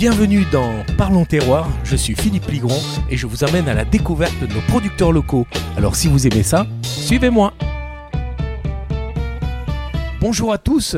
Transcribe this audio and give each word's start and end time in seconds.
Bienvenue 0.00 0.46
dans 0.50 0.82
Parlons 0.96 1.26
Terroir, 1.26 1.68
je 1.84 1.94
suis 1.94 2.14
Philippe 2.14 2.46
Ligron 2.46 2.78
et 3.10 3.18
je 3.18 3.26
vous 3.26 3.44
amène 3.44 3.68
à 3.68 3.74
la 3.74 3.84
découverte 3.84 4.40
de 4.40 4.46
nos 4.46 4.62
producteurs 4.62 5.12
locaux. 5.12 5.46
Alors 5.76 5.94
si 5.94 6.08
vous 6.08 6.26
aimez 6.26 6.42
ça, 6.42 6.66
suivez-moi. 6.80 7.52
Bonjour 10.18 10.54
à 10.54 10.56
tous, 10.56 10.96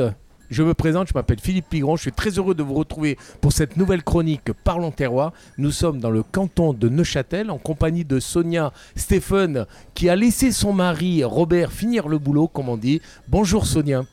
je 0.51 0.63
me 0.63 0.73
présente, 0.73 1.09
je 1.09 1.15
m'appelle 1.15 1.41
Philippe 1.41 1.69
Pigron, 1.69 1.97
je 1.97 2.03
suis 2.03 2.13
très 2.13 2.31
heureux 2.31 2.55
de 2.55 2.63
vous 2.63 2.75
retrouver 2.75 3.19
pour 3.41 3.53
cette 3.53 3.77
nouvelle 3.77 4.05
chronique 4.05 4.53
Parlons 4.63 4.93
Terroir. 4.93 5.33
Nous 5.59 5.73
sommes 5.73 5.99
dans 5.99 6.11
le 6.11 6.23
canton 6.23 6.73
de 6.73 6.89
Neuchâtel 6.89 7.51
en 7.51 7.59
compagnie 7.59 8.05
de 8.05 8.21
Sonia 8.21 8.73
Stéphane 8.95 9.67
qui 9.95 10.11
a 10.11 10.15
laissé 10.15 10.53
son 10.53 10.73
mari 10.73 11.25
Robert 11.25 11.73
finir 11.73 12.07
le 12.07 12.19
boulot, 12.19 12.47
comme 12.47 12.69
on 12.69 12.77
dit. 12.77 13.01
Bonjour 13.27 13.67
Sonia. 13.67 14.05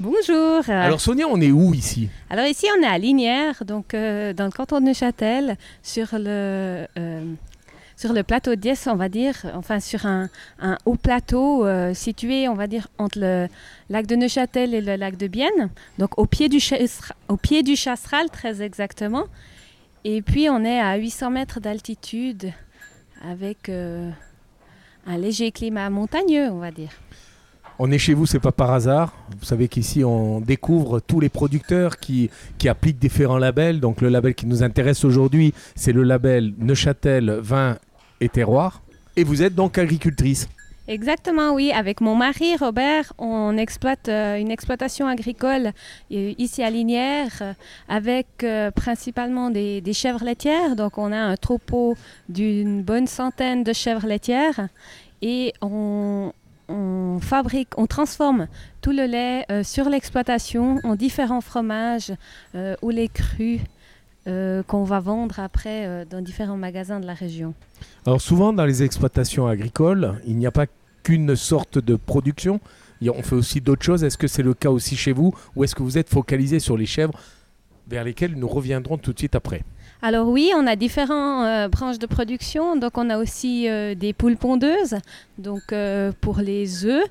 Bonjour. 0.00 0.62
Alors 0.68 1.00
Sonia, 1.00 1.26
on 1.28 1.40
est 1.40 1.50
où 1.50 1.74
ici? 1.74 2.08
Alors 2.30 2.46
ici, 2.46 2.66
on 2.78 2.82
est 2.84 2.86
à 2.86 2.98
Linière, 2.98 3.64
donc 3.64 3.94
euh, 3.94 4.32
dans 4.32 4.44
le 4.44 4.52
canton 4.52 4.78
de 4.78 4.84
Neuchâtel, 4.84 5.56
sur 5.82 6.06
le, 6.12 6.86
euh, 6.96 7.34
sur 7.96 8.12
le 8.12 8.22
plateau 8.22 8.54
d'Ies, 8.54 8.86
on 8.86 8.94
va 8.94 9.08
dire, 9.08 9.34
enfin 9.54 9.80
sur 9.80 10.06
un, 10.06 10.28
un 10.60 10.78
haut 10.84 10.94
plateau 10.94 11.66
euh, 11.66 11.94
situé, 11.94 12.46
on 12.46 12.54
va 12.54 12.68
dire, 12.68 12.86
entre 12.98 13.18
le 13.18 13.48
lac 13.90 14.06
de 14.06 14.14
Neuchâtel 14.14 14.72
et 14.72 14.80
le 14.80 14.94
lac 14.94 15.16
de 15.16 15.26
Bienne, 15.26 15.68
donc 15.98 16.16
au 16.16 16.26
pied 16.26 16.48
du, 16.48 16.60
au 17.26 17.36
pied 17.36 17.64
du 17.64 17.74
Chasseral, 17.74 18.30
très 18.30 18.62
exactement. 18.62 19.24
Et 20.04 20.22
puis 20.22 20.48
on 20.48 20.64
est 20.64 20.78
à 20.78 20.94
800 20.94 21.30
mètres 21.30 21.58
d'altitude 21.58 22.52
avec 23.28 23.68
un 23.68 25.18
léger 25.18 25.50
climat 25.50 25.90
montagneux, 25.90 26.50
on 26.52 26.60
va 26.60 26.70
dire. 26.70 26.90
On 27.80 27.92
est 27.92 27.98
chez 27.98 28.12
vous, 28.12 28.26
c'est 28.26 28.40
pas 28.40 28.50
par 28.50 28.72
hasard. 28.72 29.14
Vous 29.38 29.44
savez 29.44 29.68
qu'ici, 29.68 30.02
on 30.02 30.40
découvre 30.40 30.98
tous 30.98 31.20
les 31.20 31.28
producteurs 31.28 31.98
qui, 31.98 32.28
appliquent 32.66 32.98
différents 32.98 33.38
labels. 33.38 33.78
Donc, 33.78 34.00
le 34.00 34.08
label 34.08 34.34
qui 34.34 34.46
nous 34.46 34.64
intéresse 34.64 35.04
aujourd'hui, 35.04 35.54
c'est 35.76 35.92
le 35.92 36.02
label 36.02 36.54
Neuchâtel 36.58 37.30
Vin 37.40 37.78
et 38.20 38.28
Terroir. 38.28 38.82
Et 39.16 39.22
vous 39.22 39.44
êtes 39.44 39.54
donc 39.54 39.78
agricultrice. 39.78 40.48
Exactement, 40.88 41.52
oui. 41.52 41.70
Avec 41.70 42.00
mon 42.00 42.16
mari, 42.16 42.56
Robert, 42.56 43.12
on 43.18 43.56
exploite 43.56 44.08
euh, 44.08 44.36
une 44.36 44.50
exploitation 44.50 45.06
agricole 45.06 45.72
euh, 46.10 46.32
ici 46.38 46.62
à 46.62 46.70
Linière 46.70 47.30
euh, 47.42 47.52
avec 47.88 48.26
principalement 48.74 49.50
des, 49.50 49.82
des 49.82 49.92
chèvres 49.92 50.24
laitières. 50.24 50.74
Donc, 50.74 50.98
on 50.98 51.12
a 51.12 51.18
un 51.18 51.36
troupeau 51.36 51.94
d'une 52.28 52.82
bonne 52.82 53.06
centaine 53.06 53.62
de 53.62 53.72
chèvres 53.72 54.06
laitières 54.06 54.68
et 55.20 55.52
on, 55.60 56.32
on 56.68 57.18
fabrique, 57.20 57.68
on 57.76 57.86
transforme 57.86 58.46
tout 58.80 58.92
le 58.92 59.06
lait 59.06 59.44
euh, 59.50 59.62
sur 59.62 59.88
l'exploitation 59.88 60.78
en 60.84 60.96
différents 60.96 61.40
fromages 61.40 62.12
euh, 62.54 62.76
ou 62.82 62.90
les 62.90 63.08
crus 63.08 63.60
euh, 64.26 64.62
qu'on 64.62 64.84
va 64.84 65.00
vendre 65.00 65.40
après 65.40 66.04
dans 66.10 66.20
différents 66.20 66.56
magasins 66.56 67.00
de 67.00 67.06
la 67.06 67.14
région. 67.14 67.54
Alors, 68.06 68.20
souvent, 68.20 68.52
dans 68.52 68.66
les 68.66 68.82
exploitations 68.82 69.46
agricoles, 69.46 70.20
il 70.26 70.36
n'y 70.36 70.46
a 70.46 70.50
pas 70.50 70.66
qu'une 71.02 71.34
sorte 71.36 71.78
de 71.78 71.96
production. 71.96 72.60
On 73.02 73.22
fait 73.22 73.36
aussi 73.36 73.60
d'autres 73.60 73.84
choses. 73.84 74.04
Est-ce 74.04 74.18
que 74.18 74.26
c'est 74.26 74.42
le 74.42 74.54
cas 74.54 74.70
aussi 74.70 74.96
chez 74.96 75.12
vous 75.12 75.32
Ou 75.56 75.64
est-ce 75.64 75.74
que 75.74 75.82
vous 75.82 75.98
êtes 75.98 76.08
focalisé 76.10 76.60
sur 76.60 76.76
les 76.76 76.86
chèvres 76.86 77.18
vers 77.88 78.04
lesquelles 78.04 78.34
nous 78.34 78.48
reviendrons 78.48 78.98
tout 78.98 79.12
de 79.12 79.18
suite 79.18 79.34
après? 79.34 79.62
Alors 80.00 80.28
oui, 80.28 80.52
on 80.54 80.66
a 80.68 80.76
différentes 80.76 81.44
euh, 81.44 81.68
branches 81.68 81.98
de 81.98 82.06
production. 82.06 82.76
Donc 82.76 82.96
on 82.96 83.10
a 83.10 83.18
aussi 83.18 83.68
euh, 83.68 83.94
des 83.96 84.12
poules 84.12 84.36
pondeuses, 84.36 84.96
donc 85.38 85.72
euh, 85.72 86.12
pour 86.20 86.38
les 86.38 86.86
œufs. 86.86 87.04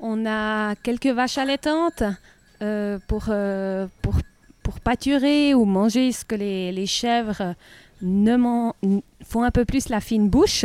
On 0.00 0.24
a 0.24 0.74
quelques 0.76 1.06
vaches 1.06 1.36
allaitantes 1.36 2.02
pour, 3.08 3.24
pâturer 4.82 5.52
ou 5.52 5.66
manger 5.66 6.12
ce 6.12 6.24
que 6.24 6.34
les, 6.34 6.86
chèvres 6.86 7.54
ne 8.00 8.36
font 9.22 9.42
un 9.42 9.50
peu 9.50 9.66
plus 9.66 9.90
la 9.90 10.00
fine 10.00 10.30
bouche. 10.30 10.64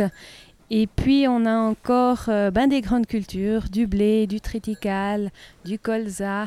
Et 0.70 0.86
puis 0.86 1.26
on 1.28 1.44
a 1.44 1.54
encore 1.54 2.24
ben, 2.26 2.66
des 2.66 2.80
grandes 2.80 3.06
cultures, 3.06 3.64
du 3.70 3.86
blé, 3.86 4.26
du 4.26 4.40
triticale, 4.40 5.30
du 5.66 5.78
colza, 5.78 6.46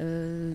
euh, 0.00 0.52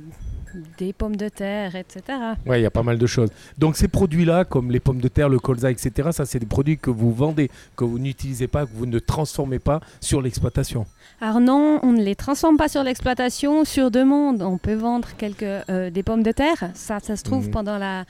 des 0.77 0.91
pommes 0.93 1.15
de 1.15 1.29
terre, 1.29 1.75
etc. 1.75 2.01
Oui, 2.45 2.59
il 2.59 2.61
y 2.61 2.65
a 2.65 2.71
pas 2.71 2.83
mal 2.83 2.97
de 2.97 3.07
choses. 3.07 3.29
Donc 3.57 3.77
ces 3.77 3.87
produits-là, 3.87 4.45
comme 4.45 4.69
les 4.69 4.79
pommes 4.79 4.99
de 4.99 5.07
terre, 5.07 5.29
le 5.29 5.39
colza, 5.39 5.71
etc., 5.71 6.09
ça 6.11 6.25
c'est 6.25 6.39
des 6.39 6.45
produits 6.45 6.77
que 6.77 6.89
vous 6.89 7.13
vendez, 7.13 7.49
que 7.75 7.83
vous 7.85 7.97
n'utilisez 7.99 8.47
pas, 8.47 8.65
que 8.65 8.71
vous 8.73 8.85
ne 8.85 8.99
transformez 8.99 9.59
pas 9.59 9.79
sur 9.99 10.21
l'exploitation. 10.21 10.85
Alors 11.21 11.39
non, 11.39 11.79
on 11.83 11.91
ne 11.93 12.03
les 12.03 12.15
transforme 12.15 12.57
pas 12.57 12.67
sur 12.67 12.83
l'exploitation. 12.83 13.63
Sur 13.65 13.91
demande, 13.91 14.41
on 14.41 14.57
peut 14.57 14.73
vendre 14.73 15.09
quelques, 15.17 15.43
euh, 15.43 15.89
des 15.89 16.03
pommes 16.03 16.23
de 16.23 16.31
terre. 16.31 16.71
Ça, 16.73 16.99
ça 16.99 17.15
se 17.15 17.23
trouve 17.23 17.45
Mhm. 17.45 17.51
pendant 17.51 17.77
la, 17.77 18.05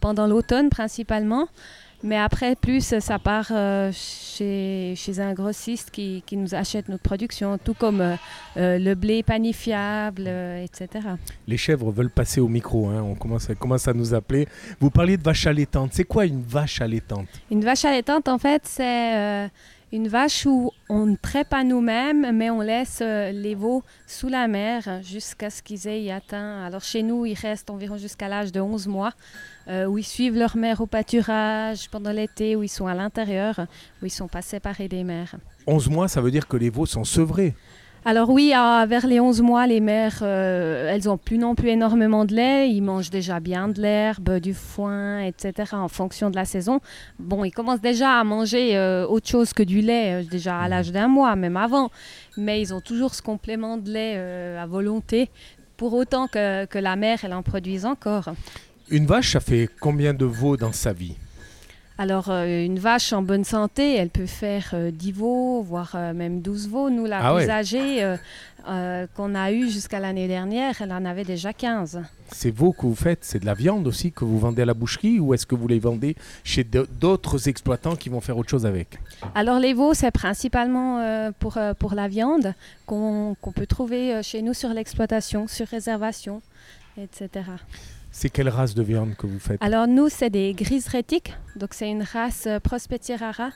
pendant 0.00 0.26
l'automne 0.26 0.70
principalement. 0.70 1.48
Mais 2.04 2.16
après, 2.16 2.56
plus, 2.56 2.98
ça 2.98 3.18
part 3.18 3.48
euh, 3.52 3.90
chez, 3.92 4.94
chez 4.96 5.20
un 5.20 5.32
grossiste 5.34 5.90
qui, 5.90 6.22
qui 6.26 6.36
nous 6.36 6.54
achète 6.54 6.88
notre 6.88 7.02
production, 7.02 7.58
tout 7.58 7.74
comme 7.74 8.00
euh, 8.00 8.16
euh, 8.56 8.78
le 8.78 8.94
blé 8.94 9.22
panifiable, 9.22 10.24
euh, 10.26 10.64
etc. 10.64 11.06
Les 11.46 11.56
chèvres 11.56 11.92
veulent 11.92 12.10
passer 12.10 12.40
au 12.40 12.48
micro, 12.48 12.88
hein, 12.88 13.02
on 13.02 13.14
commence, 13.14 13.48
à, 13.50 13.54
commence 13.54 13.86
à 13.86 13.92
nous 13.92 14.14
appeler. 14.14 14.48
Vous 14.80 14.90
parliez 14.90 15.16
de 15.16 15.22
vache 15.22 15.46
allaitante. 15.46 15.90
C'est 15.92 16.04
quoi 16.04 16.26
une 16.26 16.42
vache 16.42 16.80
allaitante? 16.80 17.28
Une 17.50 17.64
vache 17.64 17.84
allaitante, 17.84 18.28
en 18.28 18.38
fait, 18.38 18.62
c'est 18.64 19.48
une 19.92 20.08
vache 20.08 20.46
où 20.46 20.72
on 20.88 21.04
ne 21.04 21.16
traite 21.16 21.48
pas 21.48 21.64
nous-mêmes, 21.64 22.32
mais 22.34 22.48
on 22.48 22.62
laisse 22.62 23.00
euh, 23.02 23.30
les 23.30 23.54
veaux 23.54 23.82
sous 24.06 24.28
la 24.28 24.48
mer 24.48 25.00
jusqu'à 25.02 25.50
ce 25.50 25.62
qu'ils 25.62 25.86
aient 25.86 26.10
atteint. 26.10 26.64
Alors 26.64 26.82
chez 26.82 27.02
nous, 27.02 27.26
ils 27.26 27.34
restent 27.34 27.68
environ 27.68 27.98
jusqu'à 27.98 28.28
l'âge 28.28 28.52
de 28.52 28.60
11 28.60 28.88
mois, 28.88 29.12
euh, 29.68 29.84
où 29.84 29.98
ils 29.98 30.04
suivent 30.04 30.36
leur 30.36 30.56
mère 30.56 30.80
au 30.80 30.86
pâturage 30.86 31.90
pendant 31.90 32.10
l'été, 32.10 32.56
où 32.56 32.62
ils 32.62 32.68
sont 32.68 32.86
à 32.86 32.94
l'intérieur, 32.94 33.66
où 34.02 34.06
ils 34.06 34.10
sont 34.10 34.28
pas 34.28 34.42
séparés 34.42 34.88
des 34.88 35.04
mères. 35.04 35.36
11 35.66 35.90
mois, 35.90 36.08
ça 36.08 36.22
veut 36.22 36.30
dire 36.30 36.48
que 36.48 36.56
les 36.56 36.70
veaux 36.70 36.86
sont 36.86 37.04
sevrés. 37.04 37.54
Alors 38.04 38.30
oui, 38.30 38.48
vers 38.50 39.06
les 39.06 39.20
11 39.20 39.42
mois, 39.42 39.64
les 39.68 39.78
mères, 39.78 40.18
euh, 40.22 40.92
elles 40.92 41.08
ont 41.08 41.16
plus 41.16 41.38
non 41.38 41.54
plus 41.54 41.68
énormément 41.68 42.24
de 42.24 42.34
lait. 42.34 42.68
Ils 42.68 42.80
mangent 42.80 43.10
déjà 43.10 43.38
bien 43.38 43.68
de 43.68 43.80
l'herbe, 43.80 44.40
du 44.40 44.54
foin, 44.54 45.20
etc. 45.20 45.70
en 45.74 45.86
fonction 45.86 46.28
de 46.28 46.34
la 46.34 46.44
saison. 46.44 46.80
Bon, 47.20 47.44
ils 47.44 47.52
commencent 47.52 47.80
déjà 47.80 48.18
à 48.18 48.24
manger 48.24 48.76
euh, 48.76 49.06
autre 49.06 49.28
chose 49.28 49.52
que 49.52 49.62
du 49.62 49.80
lait, 49.82 50.22
euh, 50.22 50.28
déjà 50.28 50.58
à 50.58 50.68
l'âge 50.68 50.90
d'un 50.90 51.06
mois, 51.06 51.36
même 51.36 51.56
avant. 51.56 51.90
Mais 52.36 52.60
ils 52.60 52.74
ont 52.74 52.80
toujours 52.80 53.14
ce 53.14 53.22
complément 53.22 53.76
de 53.76 53.92
lait 53.92 54.16
à 54.58 54.66
volonté, 54.66 55.30
pour 55.76 55.94
autant 55.94 56.26
que, 56.26 56.78
la 56.78 56.96
mère, 56.96 57.20
elle 57.22 57.34
en 57.34 57.44
produise 57.44 57.86
encore. 57.86 58.30
Une 58.90 59.06
vache, 59.06 59.32
ça 59.34 59.40
fait 59.40 59.68
combien 59.80 60.12
de 60.12 60.24
veaux 60.24 60.56
dans 60.56 60.72
sa 60.72 60.92
vie? 60.92 61.14
Alors, 62.02 62.30
euh, 62.30 62.64
une 62.64 62.80
vache 62.80 63.12
en 63.12 63.22
bonne 63.22 63.44
santé, 63.44 63.94
elle 63.94 64.08
peut 64.10 64.26
faire 64.26 64.70
euh, 64.74 64.90
10 64.90 65.12
veaux, 65.12 65.62
voire 65.62 65.92
euh, 65.94 66.12
même 66.12 66.40
12 66.42 66.68
veaux. 66.68 66.90
Nous, 66.90 67.06
la 67.06 67.18
Ah 67.24 67.32
plus 67.36 67.44
ouais. 67.44 67.50
âgée 67.50 68.02
euh, 68.02 68.16
euh, 68.68 69.06
qu'on 69.14 69.36
a 69.36 69.52
eue 69.52 69.70
jusqu'à 69.70 70.00
l'année 70.00 70.26
dernière, 70.26 70.82
elle 70.82 70.92
en 70.92 71.04
avait 71.04 71.22
déjà 71.22 71.52
15. 71.52 72.02
Ces 72.32 72.50
veaux 72.50 72.72
que 72.72 72.82
vous 72.86 72.96
faites, 72.96 73.20
c'est 73.22 73.38
de 73.38 73.46
la 73.46 73.54
viande 73.54 73.86
aussi 73.86 74.10
que 74.10 74.24
vous 74.24 74.36
vendez 74.36 74.62
à 74.62 74.64
la 74.64 74.74
boucherie 74.74 75.20
ou 75.20 75.32
est-ce 75.32 75.46
que 75.46 75.54
vous 75.54 75.68
les 75.68 75.78
vendez 75.78 76.16
chez 76.42 76.64
d'autres 76.64 77.48
exploitants 77.48 77.94
qui 77.94 78.08
vont 78.08 78.20
faire 78.20 78.36
autre 78.36 78.50
chose 78.50 78.66
avec? 78.66 78.98
Alors, 79.36 79.60
les 79.60 79.72
veaux, 79.72 79.94
c'est 79.94 80.10
principalement 80.10 80.98
euh, 80.98 81.30
pour, 81.38 81.56
euh, 81.56 81.72
pour 81.72 81.94
la 81.94 82.08
viande 82.08 82.52
qu'on 82.84 83.36
peut 83.54 83.66
trouver 83.66 84.12
euh, 84.12 84.22
chez 84.24 84.42
nous 84.42 84.54
sur 84.54 84.70
l'exploitation, 84.70 85.46
sur 85.46 85.68
réservation, 85.68 86.42
etc. 87.00 87.44
C'est 88.12 88.28
quelle 88.28 88.48
race 88.50 88.74
de 88.74 88.82
viande 88.82 89.16
que 89.16 89.26
vous 89.26 89.38
faites 89.38 89.62
Alors, 89.62 89.88
nous, 89.88 90.08
c'est 90.08 90.30
des 90.30 90.52
grises 90.52 90.88
rétiques. 90.88 91.34
Donc, 91.56 91.72
c'est 91.72 91.90
une 91.90 92.02
race 92.02 92.46
euh, 92.46 92.60
Prospeti 92.60 93.16
rara 93.16 93.50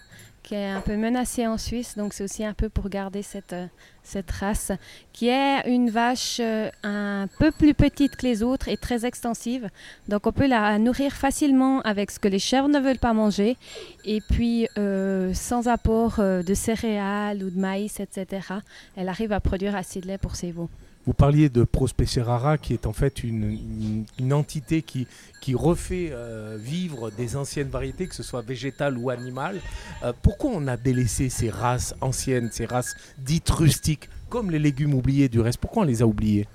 qui 0.46 0.54
est 0.54 0.70
un 0.70 0.80
peu 0.80 0.96
menacée 0.96 1.44
en 1.46 1.58
Suisse. 1.58 1.96
Donc, 1.96 2.12
c'est 2.14 2.22
aussi 2.22 2.44
un 2.44 2.54
peu 2.54 2.68
pour 2.68 2.88
garder 2.88 3.22
cette, 3.22 3.52
euh, 3.52 3.66
cette 4.04 4.30
race, 4.30 4.70
qui 5.12 5.28
est 5.28 5.68
une 5.68 5.90
vache 5.90 6.38
euh, 6.40 6.70
un 6.84 7.26
peu 7.40 7.50
plus 7.50 7.74
petite 7.74 8.14
que 8.14 8.24
les 8.24 8.44
autres 8.44 8.68
et 8.68 8.76
très 8.76 9.04
extensive. 9.04 9.68
Donc, 10.06 10.26
on 10.28 10.32
peut 10.32 10.46
la 10.46 10.78
nourrir 10.78 11.12
facilement 11.12 11.80
avec 11.80 12.12
ce 12.12 12.20
que 12.20 12.28
les 12.28 12.38
chèvres 12.38 12.68
ne 12.68 12.78
veulent 12.78 13.00
pas 13.00 13.12
manger. 13.12 13.56
Et 14.04 14.20
puis, 14.20 14.68
euh, 14.78 15.34
sans 15.34 15.66
apport 15.66 16.18
de 16.18 16.54
céréales 16.54 17.42
ou 17.42 17.50
de 17.50 17.58
maïs, 17.58 17.98
etc. 17.98 18.46
Elle 18.94 19.08
arrive 19.08 19.32
à 19.32 19.40
produire 19.40 19.74
assez 19.74 20.00
de 20.00 20.06
lait 20.06 20.18
pour 20.18 20.36
ses 20.36 20.52
veaux. 20.52 20.70
Vous 21.06 21.12
parliez 21.14 21.48
de 21.48 21.62
Prospecerara 21.62 22.58
qui 22.58 22.72
est 22.74 22.84
en 22.86 22.92
fait 22.92 23.22
une, 23.22 23.44
une- 23.44 24.04
une 24.18 24.32
entité 24.32 24.82
qui, 24.82 25.06
qui 25.40 25.54
refait 25.54 26.08
euh, 26.12 26.56
vivre 26.60 27.10
des 27.10 27.36
anciennes 27.36 27.68
variétés, 27.68 28.06
que 28.08 28.14
ce 28.14 28.24
soit 28.24 28.42
végétales 28.42 28.98
ou 28.98 29.10
animales. 29.10 29.60
Euh, 30.02 30.12
pourquoi 30.22 30.50
on 30.52 30.66
a 30.66 30.76
délaissé 30.76 31.28
ces 31.28 31.48
races 31.48 31.94
anciennes, 32.00 32.48
ces 32.52 32.66
races 32.66 32.96
dites 33.18 33.48
rustiques, 33.50 34.08
comme 34.28 34.50
les 34.50 34.58
légumes 34.58 34.94
oubliés 34.94 35.28
du 35.28 35.40
reste? 35.40 35.58
Pourquoi 35.58 35.82
on 35.84 35.86
les 35.86 36.02
a 36.02 36.06
oubliés? 36.06 36.48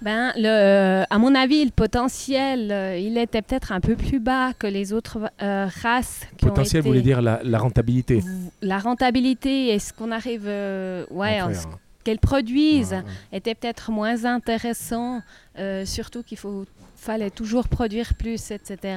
Ben, 0.00 0.32
le, 0.36 1.02
à 1.10 1.18
mon 1.18 1.34
avis, 1.34 1.64
le 1.64 1.72
potentiel, 1.72 2.70
euh, 2.70 2.96
il 2.96 3.18
était 3.18 3.42
peut-être 3.42 3.72
un 3.72 3.80
peu 3.80 3.96
plus 3.96 4.20
bas 4.20 4.52
que 4.56 4.68
les 4.68 4.92
autres 4.92 5.18
euh, 5.42 5.66
races. 5.82 6.20
Qui 6.36 6.46
Potentiel 6.46 6.80
été, 6.82 6.88
voulait 6.88 7.00
dire 7.02 7.20
la, 7.20 7.40
la 7.42 7.58
rentabilité. 7.58 8.22
La 8.62 8.78
rentabilité 8.78 9.74
et 9.74 9.80
ce 9.80 9.92
qu'on 9.92 10.12
arrive, 10.12 10.44
euh, 10.46 11.04
ouais, 11.10 11.40
En 11.42 11.46
en 11.46 11.52
faire, 11.52 11.62
ce. 11.62 11.66
Qu'elles 12.08 12.18
produisent 12.18 12.94
ouais. 12.94 13.36
était 13.38 13.54
peut-être 13.54 13.90
moins 13.90 14.24
intéressant, 14.24 15.20
euh, 15.58 15.84
surtout 15.84 16.22
qu'il 16.22 16.38
faut 16.38 16.64
fallait 16.96 17.30
toujours 17.30 17.68
produire 17.68 18.14
plus, 18.14 18.50
etc. 18.50 18.96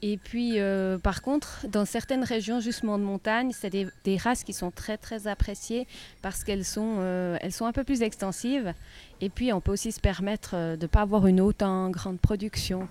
Et 0.00 0.16
puis, 0.16 0.60
euh, 0.60 0.96
par 0.96 1.22
contre, 1.22 1.66
dans 1.68 1.84
certaines 1.84 2.22
régions, 2.22 2.60
justement 2.60 2.98
de 2.98 3.02
montagne, 3.02 3.50
c'est 3.52 3.68
des, 3.68 4.16
races 4.16 4.44
qui 4.44 4.52
sont 4.52 4.70
très, 4.70 4.96
très 4.96 5.26
appréciées 5.26 5.88
parce 6.22 6.44
qu'elles 6.44 6.64
sont, 6.64 6.98
euh, 6.98 7.36
elles 7.40 7.52
sont 7.52 7.66
un 7.66 7.72
peu 7.72 7.82
plus 7.82 8.00
extensives. 8.02 8.74
Et 9.20 9.28
puis, 9.28 9.52
on 9.52 9.60
peut 9.60 9.72
aussi 9.72 9.90
se 9.90 10.00
permettre 10.00 10.54
de 10.54 10.78
ne 10.80 10.86
pas 10.86 11.00
avoir 11.00 11.26
une 11.26 11.40
autant 11.40 11.90
grande 11.90 12.20
production 12.20 12.86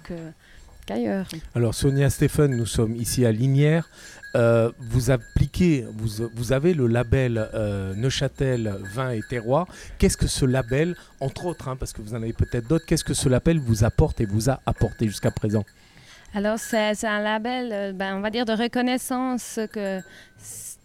qu'ailleurs. 0.89 1.27
Alors, 1.55 1.73
Sonia 1.73 2.09
Stéphane, 2.09 2.55
nous 2.55 2.65
sommes 2.65 2.95
ici 2.95 3.25
à 3.25 3.31
Linière. 3.31 3.89
vous 4.33 5.11
appliquez, 5.11 5.85
vous, 5.97 6.29
vous, 6.35 6.51
avez 6.51 6.73
le 6.73 6.87
label 6.87 7.47
Neuchâtel 7.95 8.75
Vin 8.93 9.11
et 9.11 9.21
Terroir. 9.29 9.67
Qu'est-ce 9.97 10.17
que 10.17 10.27
ce 10.27 10.45
label, 10.45 10.95
entre 11.19 11.45
autres, 11.45 11.67
hein, 11.67 11.75
parce 11.75 11.93
que 11.93 12.01
vous 12.01 12.13
en 12.13 12.21
avez 12.21 12.33
peut-être 12.33 12.67
d'autres, 12.67 12.85
qu'est-ce 12.85 13.03
que 13.03 13.13
ce 13.13 13.29
label 13.29 13.59
vous 13.59 13.83
apporte 13.83 14.21
et 14.21 14.25
vous 14.25 14.49
a 14.49 14.59
apporté 14.65 15.07
jusqu'à 15.07 15.31
présent? 15.31 15.63
Alors, 16.33 16.59
c'est 16.59 17.05
un 17.05 17.21
label, 17.21 17.69
euh, 17.71 17.91
ben, 17.91 18.15
on 18.15 18.21
va 18.21 18.29
dire, 18.29 18.45
de 18.45 18.53
reconnaissance 18.53 19.59
que 19.73 19.99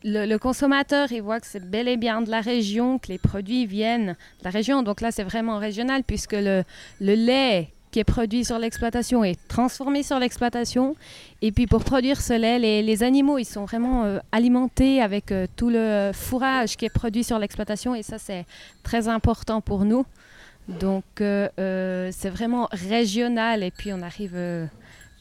le, 0.02 0.36
consommateur, 0.38 1.12
il 1.12 1.20
voit 1.20 1.38
que 1.40 1.46
c'est 1.46 1.64
bel 1.64 1.86
et 1.86 1.96
bien 1.96 2.22
de 2.22 2.30
la 2.30 2.40
région, 2.40 2.98
que 2.98 3.08
les 3.08 3.18
produits 3.18 3.66
viennent 3.66 4.16
de 4.38 4.44
la 4.44 4.50
région. 4.50 4.82
Donc 4.82 5.00
là, 5.00 5.10
c'est 5.10 5.22
vraiment 5.22 5.58
régional 5.58 6.02
puisque 6.02 6.32
le, 6.32 6.64
le 7.00 7.14
lait 7.14 7.73
qui 7.94 8.00
est 8.00 8.04
produit 8.04 8.44
sur 8.44 8.58
l'exploitation 8.58 9.22
est 9.22 9.38
transformé 9.46 10.02
sur 10.02 10.18
l'exploitation. 10.18 10.96
Et 11.42 11.52
puis 11.52 11.68
pour 11.68 11.84
produire 11.84 12.20
ce 12.20 12.32
lait, 12.32 12.58
les, 12.82 13.02
animaux, 13.04 13.38
ils 13.38 13.44
sont 13.44 13.66
vraiment 13.66 14.02
euh, 14.02 14.18
alimentés 14.32 15.00
avec 15.00 15.30
euh, 15.30 15.46
tout 15.54 15.70
le 15.70 16.10
fourrage 16.12 16.76
qui 16.76 16.86
est 16.86 16.92
produit 16.92 17.22
sur 17.22 17.38
l'exploitation. 17.38 17.94
Et 17.94 18.02
ça, 18.02 18.18
c'est 18.18 18.46
très 18.82 19.06
important 19.06 19.60
pour 19.60 19.84
nous. 19.84 20.04
Donc 20.66 21.04
c'est 21.18 22.30
vraiment 22.30 22.68
régional. 22.72 23.62
Et 23.62 23.70
puis 23.70 23.92
on 23.92 24.02
arrive 24.02 24.34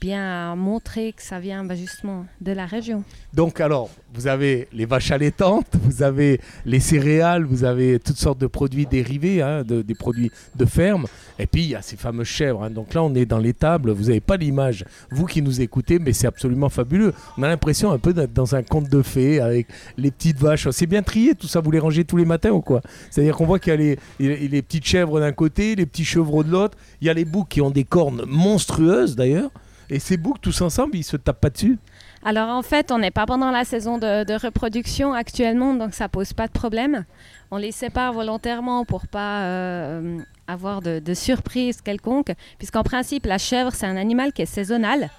bien 0.04 0.54
montrer 0.58 1.14
que 1.14 1.22
ça 1.22 1.40
vient 1.40 1.64
bah, 1.64 1.76
justement 1.76 2.26
de 2.42 2.52
la 2.52 2.66
région. 2.66 3.06
Donc 3.34 3.62
alors, 3.62 3.90
vous 4.14 4.28
avez 4.28 4.68
les 4.74 4.86
vaches 4.86 5.12
allaitantes, 5.12 5.68
vous 5.82 6.04
avez 6.04 6.42
les 6.66 6.82
céréales, 6.82 7.46
vous 7.46 7.64
avez 7.64 8.00
toutes 8.00 8.18
sortes 8.18 8.38
de 8.38 8.48
produits 8.48 8.86
dérivés, 8.86 9.42
hein, 9.42 9.64
des 9.64 9.96
produits 9.96 10.30
de 10.58 10.66
ferme, 10.66 11.06
et 11.40 11.48
puis 11.48 11.62
il 11.64 11.70
y 11.70 11.76
a 11.76 11.82
ces 11.82 11.96
fameuses 11.96 12.28
chèvres. 12.28 12.64
Hein. 12.64 12.70
Donc 12.70 12.94
là, 12.94 13.02
on 13.02 13.16
est 13.16 13.26
dans 13.26 13.38
l'étable, 13.38 13.92
vous 13.92 14.08
n'avez 14.08 14.20
pas 14.20 14.36
l'image, 14.36 14.84
vous 15.10 15.26
qui 15.26 15.42
nous 15.42 15.62
écoutez, 15.62 16.00
mais 16.00 16.12
c'est 16.12 16.28
absolument 16.28 16.68
fabuleux. 16.68 17.14
On 17.38 17.44
a 17.44 17.48
l'impression 17.48 17.94
un 17.94 17.98
peu 17.98 18.14
d'être 18.14 18.34
dans 18.34 18.56
un 18.56 18.62
conte 18.62 18.90
de 18.90 19.02
fées 19.02 19.40
avec 19.40 19.68
les 19.98 20.12
petites 20.12 20.38
vaches. 20.38 20.68
C'est 20.72 20.86
bien 20.86 21.02
trié, 21.02 21.34
tout 21.34 21.48
ça, 21.48 21.62
vous 21.62 21.72
les 21.72 21.80
rangez 21.80 22.04
tous 22.04 22.18
les 22.18 22.26
matins 22.26 22.52
ou 22.52 22.60
quoi? 22.60 22.82
C'est-à-dire 23.10 23.38
qu'on 23.38 23.46
voit 23.46 23.60
qu'il 23.60 23.72
y 23.72 23.74
a 23.74 23.96
les, 24.20 24.48
les 24.50 24.62
petites 24.62 24.86
chèvres 24.86 25.22
d'un 25.22 25.32
côté, 25.32 25.76
les 25.76 25.86
petits 25.86 26.04
chevreaux 26.04 26.44
de 26.44 26.52
l'autre, 26.52 26.78
il 27.00 27.08
y 27.08 27.10
a 27.10 27.14
les 27.14 27.24
boucs 27.24 27.48
qui 27.48 27.62
ont 27.62 27.72
des 27.72 27.86
cornes 27.86 28.24
monstrueuses 28.28 29.16
d'ailleurs. 29.16 29.50
Et 29.94 30.00
ces 30.00 30.18
boucs, 30.18 30.42
tous 30.42 30.60
ensemble, 30.62 30.98
ils 30.98 31.04
se 31.04 31.18
tapent 31.18 31.40
pas 31.40 31.52
dessus? 31.52 31.78
Alors 32.26 32.50
en 32.50 32.64
fait, 32.64 32.92
on 32.92 32.98
n'est 32.98 33.12
pas 33.12 33.28
pendant 33.28 33.52
la 33.52 33.64
saison 33.64 34.00
de, 34.00 34.44
reproduction 34.44 35.14
actuellement, 35.14 35.76
donc 35.76 35.94
ça 35.94 36.10
pose 36.10 36.34
pas 36.34 36.48
de 36.48 36.52
problème. 36.52 37.06
On 37.52 37.58
les 37.58 37.72
sépare 37.72 38.12
volontairement 38.12 38.86
pour 38.86 39.06
pas 39.06 39.44
euh, 39.44 40.18
avoir 40.48 40.82
de, 40.82 41.14
surprise 41.14 41.80
quelconque, 41.82 42.34
puisqu'en 42.58 42.82
principe, 42.82 43.28
la 43.28 43.38
chèvre, 43.38 43.72
c'est 43.76 43.86
un 43.86 43.96
animal 43.96 44.34
qui 44.34 44.42
est 44.42 44.48
saisonnal. 44.48 45.12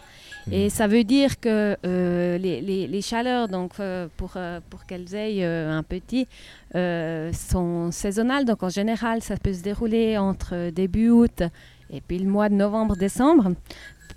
Et 0.51 0.67
mmh. 0.67 0.71
ça 0.71 0.89
veut 0.89 1.05
dire 1.05 1.39
que 1.39 1.77
euh, 1.87 2.37
les, 2.37 3.01
chaleurs, 3.01 3.47
donc 3.49 3.79
euh, 3.79 4.09
pour, 4.17 4.37
pour 4.71 4.87
qu'elles 4.87 5.15
aient 5.15 5.45
un 5.45 5.85
petit, 5.85 6.27
sont 6.75 7.93
saisonnales. 7.93 8.45
Donc 8.45 8.65
en 8.65 8.71
général, 8.71 9.23
ça 9.23 9.37
peut 9.37 9.53
se 9.53 9.63
dérouler 9.63 10.19
entre 10.19 10.71
début 10.71 11.11
août 11.11 11.45
et 11.91 12.01
puis 12.01 12.19
le 12.19 12.29
mois 12.29 12.49
de 12.49 12.55
novembre-décembre 12.55 13.53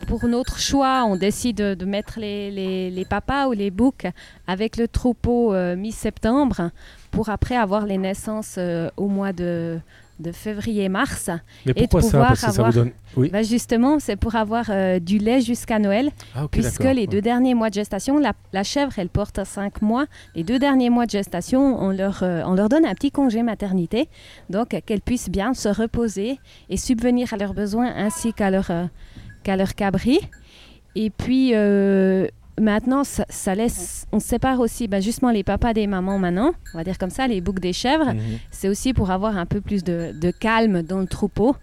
pour 0.06 0.28
notre 0.28 0.60
choix, 0.60 1.06
on 1.06 1.16
décide 1.16 1.58
de 1.58 1.86
mettre 1.86 2.20
les, 2.20 3.06
papas 3.10 3.48
ou 3.48 3.54
les 3.54 3.72
boucs 3.72 4.06
avec 4.46 4.78
le 4.78 4.88
troupeau 4.88 5.54
euh, 5.54 5.76
mi-septembre 5.76 6.72
pour 7.12 7.30
après 7.30 7.56
avoir 7.56 7.86
les 7.86 7.98
naissances 7.98 8.56
euh, 8.58 8.90
au 8.98 9.08
mois 9.08 9.34
de, 9.34 9.80
février-mars. 10.32 11.30
Mais 11.66 11.74
pourquoi 11.74 12.02
ça? 12.02 12.20
Parce 12.20 12.46
que 12.46 12.52
ça 12.52 12.64
vous 12.64 12.72
donne... 12.72 12.92
oui. 13.16 13.30
Bah, 13.30 13.44
justement, 13.44 14.00
c'est 14.00 14.16
pour 14.16 14.36
avoir 14.36 14.66
euh, 14.70 15.00
du 15.00 15.18
lait 15.18 15.42
jusqu'à 15.42 15.80
Noël, 15.80 16.12
ah, 16.36 16.48
puisque 16.52 16.84
les 16.84 17.08
deux 17.08 17.22
derniers 17.22 17.54
mois 17.54 17.70
de 17.70 17.76
gestation, 17.76 18.20
la, 18.20 18.64
chèvre, 18.64 18.94
elle 18.98 19.10
porte 19.10 19.44
5 19.44 19.82
mois. 19.82 20.06
Les 20.36 20.44
deux 20.44 20.60
derniers 20.60 20.90
mois 20.90 21.06
de 21.06 21.12
gestation, 21.12 21.80
on 21.82 21.92
leur, 21.92 22.24
on 22.24 22.54
leur 22.54 22.70
donne 22.70 22.86
un 22.86 22.94
petit 22.94 23.12
congé 23.12 23.42
maternité, 23.42 24.10
donc 24.50 24.70
qu'elles 24.86 25.02
puissent 25.02 25.30
bien 25.30 25.54
se 25.54 25.70
reposer 25.70 26.40
et 26.70 26.78
subvenir 26.78 27.34
à 27.34 27.38
leurs 27.38 27.54
besoins 27.54 27.92
ainsi 27.96 28.34
qu'à 28.34 28.52
leur 28.52 28.72
qu'à 29.48 29.56
leur 29.56 29.76
cabri. 29.76 30.20
Et 30.96 31.10
puis 31.10 31.52
euh, 31.54 32.28
maintenant, 32.60 33.04
ça, 33.06 33.56
laisse, 33.56 34.06
on 34.12 34.20
sépare 34.20 34.60
aussi 34.60 34.90
ben, 34.90 35.02
justement 35.02 35.32
les 35.32 35.44
papas 35.44 35.74
des 35.74 35.88
mamans 35.88 36.20
maintenant, 36.20 36.52
on 36.74 36.78
va 36.78 36.84
dire 36.84 36.98
comme 36.98 37.10
ça, 37.10 37.28
les 37.28 37.40
boucs 37.40 37.62
des 37.62 37.72
chèvres. 37.72 38.14
Mhm. 38.14 38.40
C'est 38.52 38.68
aussi 38.68 38.94
pour 38.94 39.10
avoir 39.10 39.38
un 39.38 39.46
peu 39.46 39.62
plus 39.62 39.86
de, 39.86 40.32
calme 40.32 40.82
dans 40.82 41.00
le 41.00 41.08
troupeau. 41.08 41.56